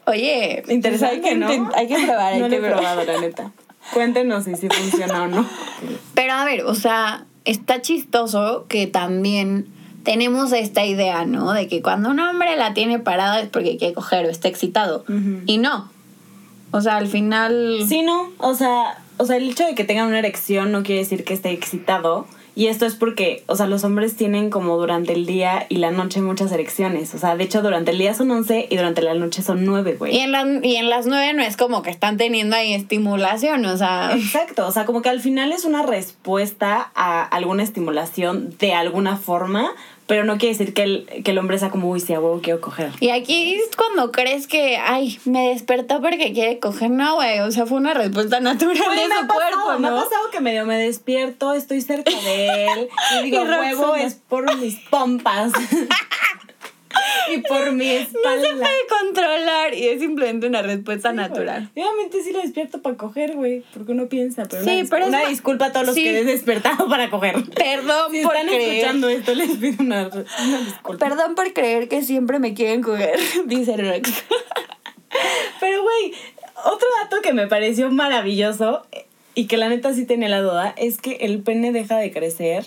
Oye, 0.05 0.63
interesante, 0.67 1.15
hay 1.15 1.21
que 1.21 1.36
¿no? 1.36 1.71
Hay 1.75 1.88
que 1.88 1.95
probar, 1.95 2.33
hay 2.33 2.39
no 2.39 2.49
que 2.49 2.59
lo 2.59 2.67
he 2.67 2.69
probar. 2.69 2.95
probado, 2.95 3.03
la 3.05 3.21
neta. 3.21 3.51
Cuéntenos 3.93 4.43
si 4.45 4.55
sí 4.55 4.67
funciona 4.69 5.23
o 5.23 5.27
no. 5.27 5.45
Pero 6.13 6.33
a 6.33 6.45
ver, 6.45 6.63
o 6.65 6.75
sea, 6.75 7.25
está 7.45 7.81
chistoso 7.81 8.65
que 8.67 8.88
también 8.88 9.67
tenemos 10.03 10.51
esta 10.51 10.86
idea, 10.86 11.25
¿no? 11.25 11.53
De 11.53 11.67
que 11.67 11.81
cuando 11.81 12.09
un 12.09 12.19
hombre 12.19 12.55
la 12.57 12.73
tiene 12.73 12.99
parada 12.99 13.39
es 13.39 13.49
porque 13.49 13.77
quiere 13.77 13.93
coger 13.93 14.25
o 14.25 14.29
está 14.29 14.47
excitado. 14.49 15.05
Y 15.45 15.57
no. 15.57 15.89
O 16.71 16.81
sea, 16.81 16.97
al 16.97 17.07
final... 17.07 17.86
Sí, 17.88 18.01
no, 18.01 18.31
o 18.39 18.55
sea, 18.55 18.97
o 19.17 19.25
sea, 19.25 19.38
el 19.38 19.49
hecho 19.49 19.65
de 19.65 19.75
que 19.75 19.83
tengan 19.83 20.07
una 20.07 20.19
erección 20.19 20.71
no 20.71 20.83
quiere 20.83 21.01
decir 21.01 21.23
que 21.23 21.33
esté 21.33 21.51
excitado. 21.51 22.25
Y 22.55 22.67
esto 22.67 22.85
es 22.85 22.93
porque, 22.93 23.43
o 23.47 23.55
sea, 23.55 23.65
los 23.65 23.83
hombres 23.83 24.15
tienen 24.15 24.49
como 24.51 24.77
durante 24.77 25.13
el 25.13 25.25
día 25.25 25.65
y 25.69 25.77
la 25.77 25.89
noche 25.89 26.21
muchas 26.21 26.51
erecciones. 26.51 27.13
O 27.15 27.17
sea, 27.17 27.35
de 27.35 27.43
hecho, 27.43 27.61
durante 27.63 27.91
el 27.91 27.97
día 27.97 28.13
son 28.13 28.29
11 28.29 28.67
y 28.69 28.75
durante 28.77 29.01
la 29.01 29.15
noche 29.15 29.41
son 29.41 29.65
9, 29.65 29.95
güey. 29.97 30.15
Y 30.15 30.19
en, 30.19 30.31
la- 30.31 30.59
y 30.61 30.75
en 30.75 30.89
las 30.89 31.07
nueve 31.07 31.33
no 31.33 31.41
es 31.41 31.57
como 31.57 31.81
que 31.81 31.89
están 31.89 32.17
teniendo 32.17 32.55
ahí 32.55 32.73
estimulación, 32.73 33.65
o 33.65 33.75
sea... 33.77 34.11
Exacto, 34.15 34.67
o 34.67 34.71
sea, 34.71 34.85
como 34.85 35.01
que 35.01 35.09
al 35.09 35.19
final 35.19 35.51
es 35.51 35.65
una 35.65 35.81
respuesta 35.83 36.91
a 36.95 37.23
alguna 37.23 37.63
estimulación 37.63 38.55
de 38.59 38.73
alguna 38.73 39.17
forma, 39.17 39.71
pero 40.07 40.23
no 40.23 40.37
quiere 40.37 40.57
decir 40.57 40.73
que 40.73 40.83
el, 40.83 41.05
que 41.23 41.31
el 41.31 41.37
hombre 41.37 41.57
sea 41.59 41.69
como, 41.69 41.89
uy, 41.89 41.99
sí, 41.99 42.13
a 42.13 42.19
huevo 42.19 42.41
quiero 42.41 42.61
coger. 42.61 42.91
Y 42.99 43.09
aquí 43.09 43.55
es 43.55 43.75
cuando 43.75 44.11
crees 44.11 44.47
que, 44.47 44.77
ay, 44.77 45.19
me 45.25 45.49
despertó 45.49 46.01
porque 46.01 46.33
quiere 46.33 46.59
coger. 46.59 46.89
No, 46.91 47.15
güey, 47.15 47.39
o 47.39 47.51
sea, 47.51 47.65
fue 47.65 47.77
una 47.77 47.93
respuesta 47.93 48.39
natural 48.39 48.75
de 48.75 48.95
me, 48.95 49.07
su 49.07 49.11
ha 49.13 49.27
pasado, 49.27 49.61
cuerpo, 49.63 49.79
me 49.79 49.87
ha 49.87 49.91
¿no? 49.91 49.97
pasado 49.97 50.29
que 50.31 50.41
medio 50.41 50.65
me 50.65 50.77
despierto, 50.77 51.53
estoy 51.53 51.81
cerca 51.81 52.11
de 52.11 52.67
él 52.67 52.89
y 53.19 53.23
digo, 53.23 53.43
Y 53.43 53.47
huevo 53.47 53.95
es 53.95 54.15
por 54.15 54.55
mis 54.57 54.75
pompas 54.89 55.51
y 57.31 57.38
por 57.39 57.71
mi 57.71 57.86
No 57.88 57.91
se 57.93 58.01
espalda. 58.01 58.49
puede 58.59 58.88
controlar 59.01 59.73
y 59.73 59.88
es 59.88 59.99
simplemente 60.01 60.47
una 60.47 60.62
respuesta 60.62 61.13
natural. 61.13 61.69
Obviamente 61.75 62.23
sí 62.23 62.31
lo 62.33 62.41
despierto 62.41 62.81
para 62.81 62.97
coger, 62.97 63.33
güey, 63.36 63.63
porque 63.73 63.91
uno 63.91 64.07
piensa, 64.07 64.45
pero 64.49 64.63
Sí, 64.63 64.69
una, 64.69 64.81
dis- 64.81 64.88
pero 64.89 65.03
es 65.03 65.09
una 65.09 65.27
disculpa 65.27 65.65
a 65.67 65.71
todos 65.71 65.86
los 65.88 65.95
Sí. 65.95 66.03
que 66.03 66.19
he 66.19 66.23
despertado 66.23 66.88
para 66.89 67.09
coger. 67.09 67.36
Perdón 67.55 68.12
Si 68.12 68.21
por 68.23 68.36
están 68.36 68.47
creer. 68.47 68.71
escuchando 68.77 69.09
esto, 69.09 69.33
les 69.36 69.51
pido 69.57 69.83
una, 69.83 70.07
una 70.07 70.59
disculpa. 70.65 71.05
Perdón 71.09 71.36
por 71.36 71.53
creer 71.53 71.88
que 71.88 72.01
siempre 72.01 72.39
me 72.39 72.53
quieren 72.53 72.81
coger, 72.81 73.19
dice 73.45 73.77
Rex. 73.77 74.12
Pero, 75.59 75.83
güey, 75.83 76.13
otro 76.65 76.88
dato 77.01 77.21
que 77.21 77.33
me 77.33 77.47
pareció 77.47 77.91
maravilloso 77.91 78.83
eh, 78.91 79.05
y 79.36 79.45
que 79.47 79.57
la 79.57 79.69
neta 79.69 79.93
sí 79.93 80.05
tenía 80.05 80.29
la 80.29 80.41
duda 80.41 80.73
es 80.77 80.97
que 80.99 81.17
el 81.21 81.41
pene 81.41 81.71
deja 81.71 81.97
de 81.97 82.12
crecer 82.12 82.65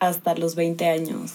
hasta 0.00 0.34
los 0.34 0.54
20 0.56 0.88
años. 0.88 1.34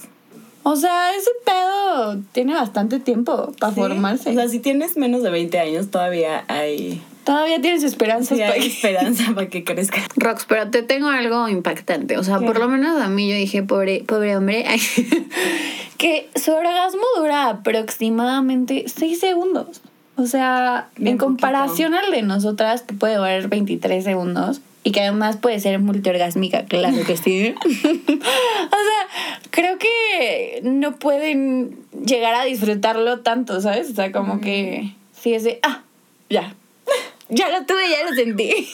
O 0.70 0.76
sea, 0.76 1.16
ese 1.16 1.30
pedo 1.46 2.22
tiene 2.34 2.54
bastante 2.54 3.00
tiempo 3.00 3.54
para 3.58 3.74
¿Sí? 3.74 3.80
formarse. 3.80 4.32
O 4.32 4.34
sea, 4.34 4.50
si 4.50 4.60
tienes 4.60 4.98
menos 4.98 5.24
de 5.24 5.30
20 5.30 5.58
años, 5.60 5.90
todavía 5.90 6.44
hay, 6.50 7.02
Todavía 7.24 7.62
tienes 7.62 7.90
sí 7.90 7.96
para 7.96 8.16
hay 8.16 8.68
esperanza 8.68 9.32
para 9.34 9.48
que 9.48 9.64
crezca. 9.64 10.02
Rox, 10.18 10.44
pero 10.46 10.70
te 10.70 10.84
tengo 10.84 11.08
algo 11.08 11.48
impactante. 11.48 12.18
O 12.18 12.24
sea, 12.24 12.40
¿Qué? 12.40 12.46
por 12.46 12.60
lo 12.60 12.68
menos 12.68 13.02
a 13.02 13.08
mí 13.08 13.30
yo 13.30 13.36
dije, 13.36 13.64
pobre, 13.64 14.04
pobre 14.06 14.36
hombre, 14.36 14.66
que 15.98 16.30
su 16.36 16.52
orgasmo 16.52 17.04
dura 17.16 17.48
aproximadamente 17.48 18.86
6 18.88 19.22
segundos. 19.22 19.82
O 20.18 20.26
sea, 20.26 20.90
Bien 20.98 21.14
en 21.14 21.18
comparación 21.18 21.94
al 21.94 22.12
de 22.12 22.24
nosotras, 22.24 22.82
que 22.82 22.94
puede 22.94 23.16
durar 23.16 23.48
23 23.48 24.04
segundos 24.04 24.60
y 24.84 24.92
que 24.92 25.02
además 25.02 25.38
puede 25.38 25.60
ser 25.60 25.80
multiorgásmica, 25.80 26.66
claro 26.66 26.98
que 27.06 27.18
sí. 27.18 27.54
o 27.66 27.68
sea, 27.68 29.08
creo 29.52 29.78
que 29.78 30.62
no 30.64 30.98
pueden 30.98 31.78
llegar 32.06 32.36
a 32.36 32.46
disfrutarlo 32.46 33.20
tanto, 33.20 33.60
¿sabes? 33.62 33.92
O 33.92 33.96
sea, 33.96 34.12
como 34.12 34.40
que 34.40 34.94
sí 35.20 35.34
es 35.34 35.44
de, 35.44 35.60
ah, 35.64 35.84
ya. 36.30 36.56
Ya 37.30 37.50
lo 37.50 37.66
tuve, 37.66 37.90
ya 37.90 38.10
lo 38.10 38.16
sentí. 38.16 38.70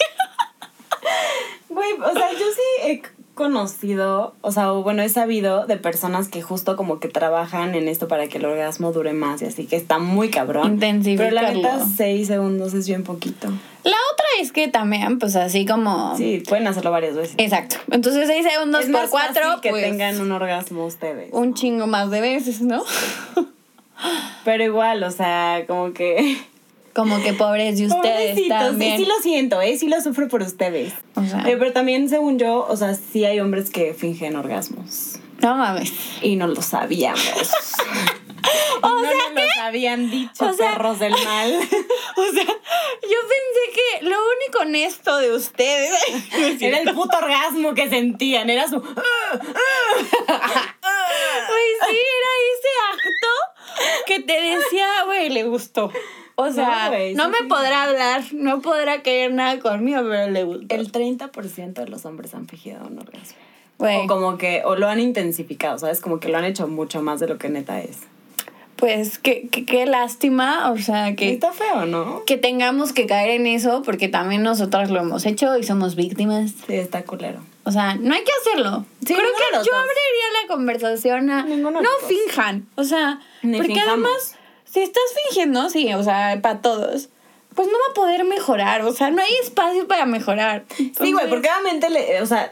Güey, 1.69 1.93
o 1.93 2.13
sea, 2.13 2.31
yo 2.33 2.45
sí 2.51 2.83
he 2.83 3.01
conocido, 3.33 4.35
o 4.41 4.51
sea, 4.51 4.71
bueno, 4.71 5.01
he 5.01 5.09
sabido 5.09 5.65
de 5.65 5.77
personas 5.77 6.27
que 6.27 6.41
justo 6.41 6.75
como 6.75 6.99
que 6.99 7.07
trabajan 7.07 7.73
en 7.73 7.87
esto 7.87 8.07
para 8.07 8.27
que 8.27 8.37
el 8.37 8.45
orgasmo 8.45 8.91
dure 8.91 9.13
más 9.13 9.41
y 9.41 9.45
así 9.45 9.65
que 9.65 9.75
está 9.75 9.97
muy 9.97 10.29
cabrón. 10.29 10.79
Pero 10.79 11.31
la 11.31 11.51
neta, 11.51 11.85
seis 11.85 12.27
segundos 12.27 12.73
es 12.73 12.87
bien 12.87 13.03
poquito. 13.03 13.47
La 13.83 13.97
otra 14.13 14.25
es 14.39 14.51
que 14.51 14.67
también, 14.67 15.19
pues 15.19 15.35
así 15.35 15.65
como. 15.65 16.15
Sí, 16.15 16.43
pueden 16.47 16.67
hacerlo 16.67 16.91
varias 16.91 17.15
veces. 17.15 17.35
Exacto. 17.37 17.77
Entonces, 17.91 18.27
seis 18.27 18.45
segundos 18.45 18.85
por 18.85 19.09
cuatro. 19.09 19.61
que 19.61 19.71
pues, 19.71 19.83
tengan 19.83 20.21
un 20.21 20.31
orgasmo 20.31 20.85
ustedes. 20.85 21.29
Un 21.33 21.53
chingo 21.53 21.87
más 21.87 22.11
de 22.11 22.21
veces, 22.21 22.61
¿no? 22.61 22.83
Pero 24.45 24.63
igual, 24.63 25.03
o 25.03 25.11
sea, 25.11 25.65
como 25.67 25.91
que. 25.91 26.37
Como 26.93 27.21
que 27.21 27.33
pobres 27.33 27.77
de 27.79 27.87
ustedes 27.87 28.47
también. 28.47 28.97
Sí, 28.97 29.03
sí 29.03 29.09
lo 29.09 29.15
siento, 29.21 29.61
¿eh? 29.61 29.77
Sí 29.77 29.87
lo 29.87 29.99
sufro 30.01 30.27
por 30.27 30.41
ustedes. 30.43 30.93
O 31.15 31.23
sea. 31.23 31.39
Eh, 31.41 31.55
pero 31.57 31.73
también, 31.73 32.07
según 32.07 32.37
yo, 32.37 32.65
o 32.69 32.77
sea, 32.77 32.93
sí 32.93 33.25
hay 33.25 33.39
hombres 33.39 33.69
que 33.71 33.93
fingen 33.93 34.35
orgasmos. 34.35 35.19
No 35.41 35.55
mames. 35.55 35.91
Y 36.21 36.35
no 36.35 36.47
lo 36.47 36.61
sabíamos. 36.61 37.21
o 38.81 38.89
no 38.89 39.01
sea 39.01 39.29
nos 39.33 39.57
habían 39.57 40.09
dicho, 40.09 40.55
perros 40.57 40.99
del 40.99 41.11
mal. 41.25 41.53
o 41.53 42.31
sea, 42.31 42.45
yo 42.45 43.17
pensé 43.27 43.71
que 43.73 44.05
lo 44.05 44.17
único 44.17 44.59
honesto 44.61 45.17
de 45.17 45.33
ustedes 45.33 45.93
era 46.61 46.79
el 46.79 46.93
puto 46.93 47.17
orgasmo 47.17 47.73
que 47.73 47.89
sentían, 47.89 48.49
era 48.49 48.67
su... 48.67 48.81
Pues 48.81 48.97
sí, 51.89 51.97
era 51.97 52.31
ese 52.53 52.71
acto 52.93 53.33
que 54.05 54.19
te 54.19 54.41
decía, 54.41 55.03
güey, 55.05 55.29
le 55.29 55.43
gustó. 55.43 55.91
O 56.35 56.51
sea, 56.51 56.91
no, 57.15 57.29
me 57.29 57.43
podrá 57.47 57.83
hablar, 57.83 58.23
no 58.33 58.61
podrá 58.61 59.03
querer 59.03 59.33
nada 59.33 59.59
conmigo, 59.59 60.01
pero 60.09 60.31
le 60.31 60.43
gustó. 60.43 60.75
El 60.75 60.91
30% 60.91 61.73
de 61.73 61.87
los 61.87 62.05
hombres 62.05 62.33
han 62.33 62.47
fingido 62.47 62.79
un 62.87 62.97
orgasmo. 62.97 63.37
O 63.77 64.07
como 64.07 64.37
que, 64.37 64.63
o 64.65 64.75
lo 64.75 64.87
han 64.87 64.99
intensificado, 64.99 65.77
¿sabes? 65.77 65.99
Como 65.99 66.19
que 66.19 66.29
lo 66.29 66.37
han 66.37 66.45
hecho 66.45 66.67
mucho 66.67 67.01
más 67.01 67.19
de 67.19 67.27
lo 67.27 67.37
que 67.37 67.49
neta 67.49 67.81
es. 67.81 67.99
Pues 68.77 69.19
qué, 69.19 69.47
qué, 69.49 69.85
lástima, 69.85 70.71
o 70.71 70.77
sea, 70.77 71.15
que... 71.15 71.33
Está 71.33 71.53
feo, 71.53 71.85
¿no? 71.85 72.23
Que 72.25 72.37
tengamos 72.37 72.91
que 72.91 73.05
caer 73.05 73.29
en 73.29 73.45
eso 73.45 73.81
porque 73.83 74.09
también 74.09 74.41
nosotras 74.41 74.89
lo 74.89 74.99
hemos 74.99 75.25
hecho 75.25 75.57
y 75.57 75.63
somos 75.63 75.95
víctimas. 75.95 76.51
Sí, 76.67 76.75
está 76.75 77.03
culero. 77.03 77.39
O 77.65 77.71
sea, 77.71 77.95
no 77.95 78.13
hay 78.13 78.23
que 78.23 78.31
hacerlo. 78.41 78.85
Creo 79.05 79.19
que 79.19 79.65
yo 79.65 79.73
abriría 79.75 80.41
la 80.41 80.47
conversación 80.47 81.29
a... 81.29 81.43
no 81.45 81.89
finjan, 82.07 82.67
o 82.75 82.83
sea, 82.83 83.19
porque 83.41 83.79
además 83.79 84.35
si 84.73 84.81
estás 84.81 85.03
fingiendo, 85.27 85.69
sí, 85.69 85.93
o 85.93 86.01
sea, 86.01 86.39
para 86.41 86.61
todos, 86.61 87.09
pues 87.53 87.67
no 87.67 87.73
va 87.73 87.91
a 87.91 87.93
poder 87.93 88.25
mejorar. 88.25 88.81
O 88.81 88.91
sea, 88.91 89.11
no 89.11 89.21
hay 89.21 89.31
espacio 89.43 89.87
para 89.87 90.05
mejorar. 90.05 90.65
Sí, 90.77 91.13
güey, 91.13 91.29
porque 91.29 91.47
obviamente, 91.49 91.91
le, 91.91 92.21
o 92.21 92.25
sea, 92.25 92.51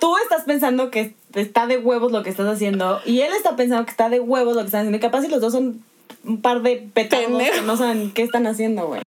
tú 0.00 0.16
estás 0.18 0.42
pensando 0.42 0.90
que 0.90 1.14
está 1.34 1.66
de 1.66 1.78
huevos 1.78 2.10
lo 2.10 2.22
que 2.24 2.30
estás 2.30 2.46
haciendo 2.46 3.00
y 3.04 3.20
él 3.20 3.32
está 3.36 3.56
pensando 3.56 3.84
que 3.84 3.90
está 3.92 4.08
de 4.08 4.20
huevos 4.20 4.56
lo 4.56 4.62
que 4.62 4.66
están 4.66 4.80
haciendo. 4.80 4.98
Y 4.98 5.00
capaz 5.00 5.22
si 5.22 5.28
los 5.28 5.40
dos 5.40 5.52
son 5.52 5.84
un 6.24 6.40
par 6.40 6.62
de 6.62 6.88
petardos 6.92 7.42
que 7.42 7.62
no 7.62 7.76
saben 7.76 8.10
qué 8.10 8.22
están 8.22 8.46
haciendo, 8.46 8.86
güey. 8.88 9.02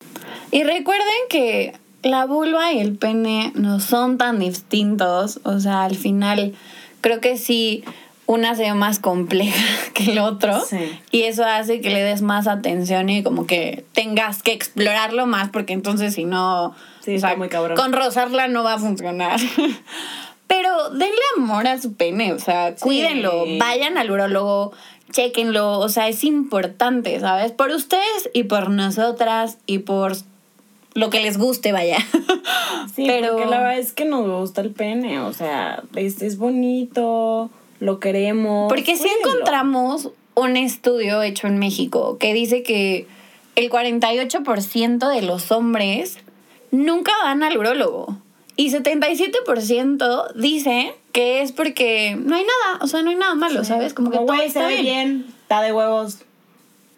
Y 0.50 0.64
recuerden 0.64 1.07
que 1.30 1.72
la 2.02 2.26
vulva 2.26 2.72
y 2.72 2.80
el 2.80 2.96
pene 2.96 3.52
no 3.54 3.80
son 3.80 4.18
tan 4.18 4.38
distintos. 4.38 5.40
O 5.44 5.61
sea, 5.61 5.85
al 5.85 5.96
final 5.96 6.54
creo 7.00 7.20
que 7.20 7.38
sí 7.38 7.85
una 8.26 8.54
sea 8.54 8.74
más 8.74 8.98
compleja 8.98 9.62
que 9.94 10.12
el 10.12 10.18
otro. 10.18 10.60
Y 11.10 11.22
eso 11.22 11.44
hace 11.44 11.80
que 11.80 11.90
le 11.90 12.02
des 12.02 12.22
más 12.22 12.46
atención 12.46 13.08
y 13.08 13.22
como 13.22 13.46
que 13.46 13.84
tengas 13.92 14.42
que 14.42 14.52
explorarlo 14.52 15.26
más, 15.26 15.50
porque 15.50 15.72
entonces 15.72 16.14
si 16.14 16.24
no. 16.24 16.74
Sí, 17.00 17.14
está 17.14 17.37
muy 17.37 17.48
cabrón. 17.48 17.76
Con 17.76 17.92
rozarla 17.92 18.48
no 18.48 18.64
va 18.64 18.74
a 18.74 18.78
funcionar. 18.78 19.40
Pero 20.46 20.90
denle 20.90 21.22
amor 21.37 21.66
a 21.66 21.80
su 21.80 21.94
pene, 21.94 22.32
o 22.32 22.38
sea, 22.38 22.74
cuídenlo, 22.76 23.44
vayan 23.58 23.96
al 23.96 24.10
urólogo, 24.10 24.72
chequenlo, 25.10 25.78
o 25.78 25.88
sea, 25.88 26.08
es 26.08 26.22
importante, 26.22 27.18
¿sabes? 27.18 27.50
Por 27.52 27.70
ustedes 27.70 28.30
y 28.34 28.44
por 28.44 28.68
nosotras 28.68 29.56
y 29.64 29.78
por 29.78 30.12
lo 30.92 31.08
que 31.08 31.20
les 31.20 31.38
guste, 31.38 31.72
vaya. 31.72 31.96
Sí, 32.94 33.04
pero 33.06 33.32
porque 33.32 33.46
la 33.46 33.58
verdad 33.58 33.78
es 33.78 33.92
que 33.92 34.04
nos 34.04 34.28
gusta 34.28 34.60
el 34.60 34.70
pene, 34.70 35.18
o 35.20 35.32
sea, 35.32 35.82
es, 35.96 36.20
es 36.20 36.37
bonito 36.37 37.50
lo 37.85 38.01
queremos. 38.01 38.68
Porque 38.68 38.97
si 38.97 39.09
encontramos 39.09 40.11
un 40.35 40.57
estudio 40.57 41.23
hecho 41.23 41.47
en 41.47 41.59
México 41.59 42.18
que 42.18 42.35
dice 42.35 42.62
que 42.62 43.07
el 43.57 43.70
48% 43.70 45.09
de 45.09 45.23
los 45.23 45.53
hombres 45.53 46.18
nunca 46.70 47.12
van 47.23 47.42
al 47.42 47.57
urólogo. 47.57 48.18
Y 48.57 48.70
77% 48.70 50.33
dice 50.35 50.94
que 51.12 51.42
es 51.42 51.53
porque 51.53 52.16
no 52.16 52.37
hay 52.37 52.44
nada, 52.44 52.85
o 52.85 52.87
sea, 52.87 53.03
no 53.03 53.11
hay 53.11 53.16
nada 53.16 53.35
malo, 53.35 53.64
¿sabes? 53.64 53.94
Como, 53.94 54.11
que 54.11 54.18
todo 54.18 54.35
está 54.35 54.68
bien. 54.68 54.83
bien, 54.83 55.27
está 55.42 55.61
de 55.61 55.73
huevos. 55.73 56.18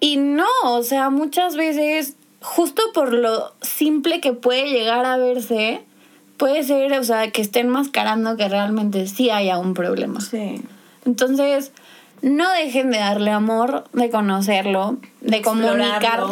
Y 0.01 0.18
no, 0.18 0.46
o 0.64 0.83
sea, 0.83 1.09
muchas 1.09 1.57
veces, 1.57 2.16
justo 2.40 2.83
por 2.92 3.12
lo 3.14 3.55
simple 3.62 4.20
que 4.20 4.33
puede 4.33 4.68
llegar 4.68 5.07
a 5.07 5.16
verse, 5.16 5.83
puede 6.37 6.62
ser, 6.62 6.92
o 6.92 7.05
sea, 7.05 7.31
que 7.31 7.40
estén 7.40 7.68
mascarando 7.68 8.37
que 8.37 8.49
realmente 8.49 9.07
sí 9.07 9.31
haya 9.31 9.59
un 9.59 9.72
problema. 9.72 10.20
Sí. 10.20 10.62
Entonces, 11.07 11.73
no 12.23 12.51
dejen 12.53 12.90
de 12.90 12.99
darle 12.99 13.31
amor, 13.31 13.85
de 13.92 14.11
conocerlo, 14.11 14.99
de 15.21 15.42
comunicar. 15.42 16.25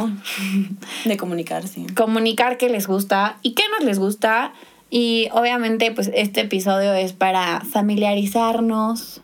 De 1.05 1.17
comunicar, 1.17 1.69
sí. 1.69 1.87
Comunicar 1.95 2.57
qué 2.57 2.69
les 2.69 2.87
gusta 2.87 3.37
y 3.43 3.53
qué 3.53 3.63
no 3.79 3.85
les 3.85 3.99
gusta. 3.99 4.53
Y 4.91 5.29
obviamente, 5.33 5.91
pues 5.91 6.11
este 6.15 6.43
episodio 6.43 6.95
es 6.95 7.13
para 7.13 7.61
familiarizarnos, 7.61 9.21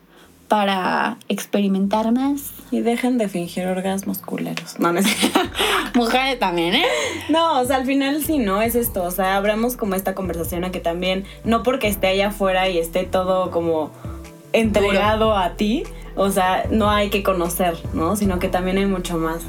para 0.47 1.17
experimentar 1.29 2.11
más. 2.11 2.51
Y 2.71 2.81
dejen 2.81 3.17
de 3.17 3.29
fingir 3.29 3.67
orgasmos 3.67 4.19
culeros. 4.19 4.79
No, 4.79 4.91
no 4.91 4.99
Mujeres 5.95 6.39
también, 6.39 6.75
¿eh? 6.75 6.85
No, 7.29 7.61
o 7.61 7.65
sea, 7.65 7.77
al 7.77 7.85
final 7.85 8.23
sí, 8.23 8.37
¿no? 8.37 8.61
Es 8.61 8.75
esto. 8.75 9.03
O 9.03 9.11
sea, 9.11 9.37
abramos 9.37 9.77
como 9.77 9.95
esta 9.95 10.13
conversación 10.13 10.63
a 10.63 10.71
que 10.71 10.79
también, 10.79 11.25
no 11.43 11.63
porque 11.63 11.87
esté 11.87 12.07
allá 12.07 12.27
afuera 12.27 12.69
y 12.69 12.77
esté 12.77 13.05
todo 13.05 13.49
como 13.49 13.91
entregado 14.53 15.35
a 15.35 15.51
ti, 15.51 15.83
o 16.15 16.29
sea, 16.29 16.65
no 16.69 16.89
hay 16.89 17.09
que 17.09 17.23
conocer, 17.23 17.77
¿no? 17.93 18.15
Sino 18.15 18.39
que 18.39 18.47
también 18.47 18.77
hay 18.77 18.85
mucho 18.85 19.17
más. 19.17 19.41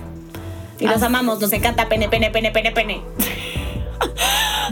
Y 0.79 0.87
los 0.87 1.03
amamos, 1.03 1.41
nos 1.41 1.53
encanta 1.53 1.89
pene, 1.89 2.09
pene, 2.09 2.31
pene, 2.31 2.51
pene, 2.51 2.73
pene. 2.73 3.03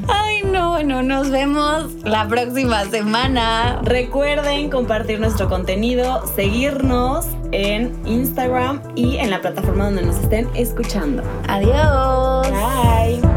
Ay, 0.08 0.42
no, 0.44 0.70
bueno, 0.70 1.02
nos 1.02 1.30
vemos 1.30 1.92
la 2.04 2.26
próxima 2.26 2.84
semana. 2.86 3.80
Recuerden 3.82 4.70
compartir 4.70 5.20
nuestro 5.20 5.48
contenido, 5.48 6.26
seguirnos 6.34 7.26
en 7.52 8.00
Instagram 8.06 8.80
y 8.96 9.18
en 9.18 9.30
la 9.30 9.40
plataforma 9.40 9.84
donde 9.84 10.02
nos 10.02 10.16
estén 10.16 10.48
escuchando. 10.54 11.22
Adiós. 11.48 12.48
Bye. 12.50 13.29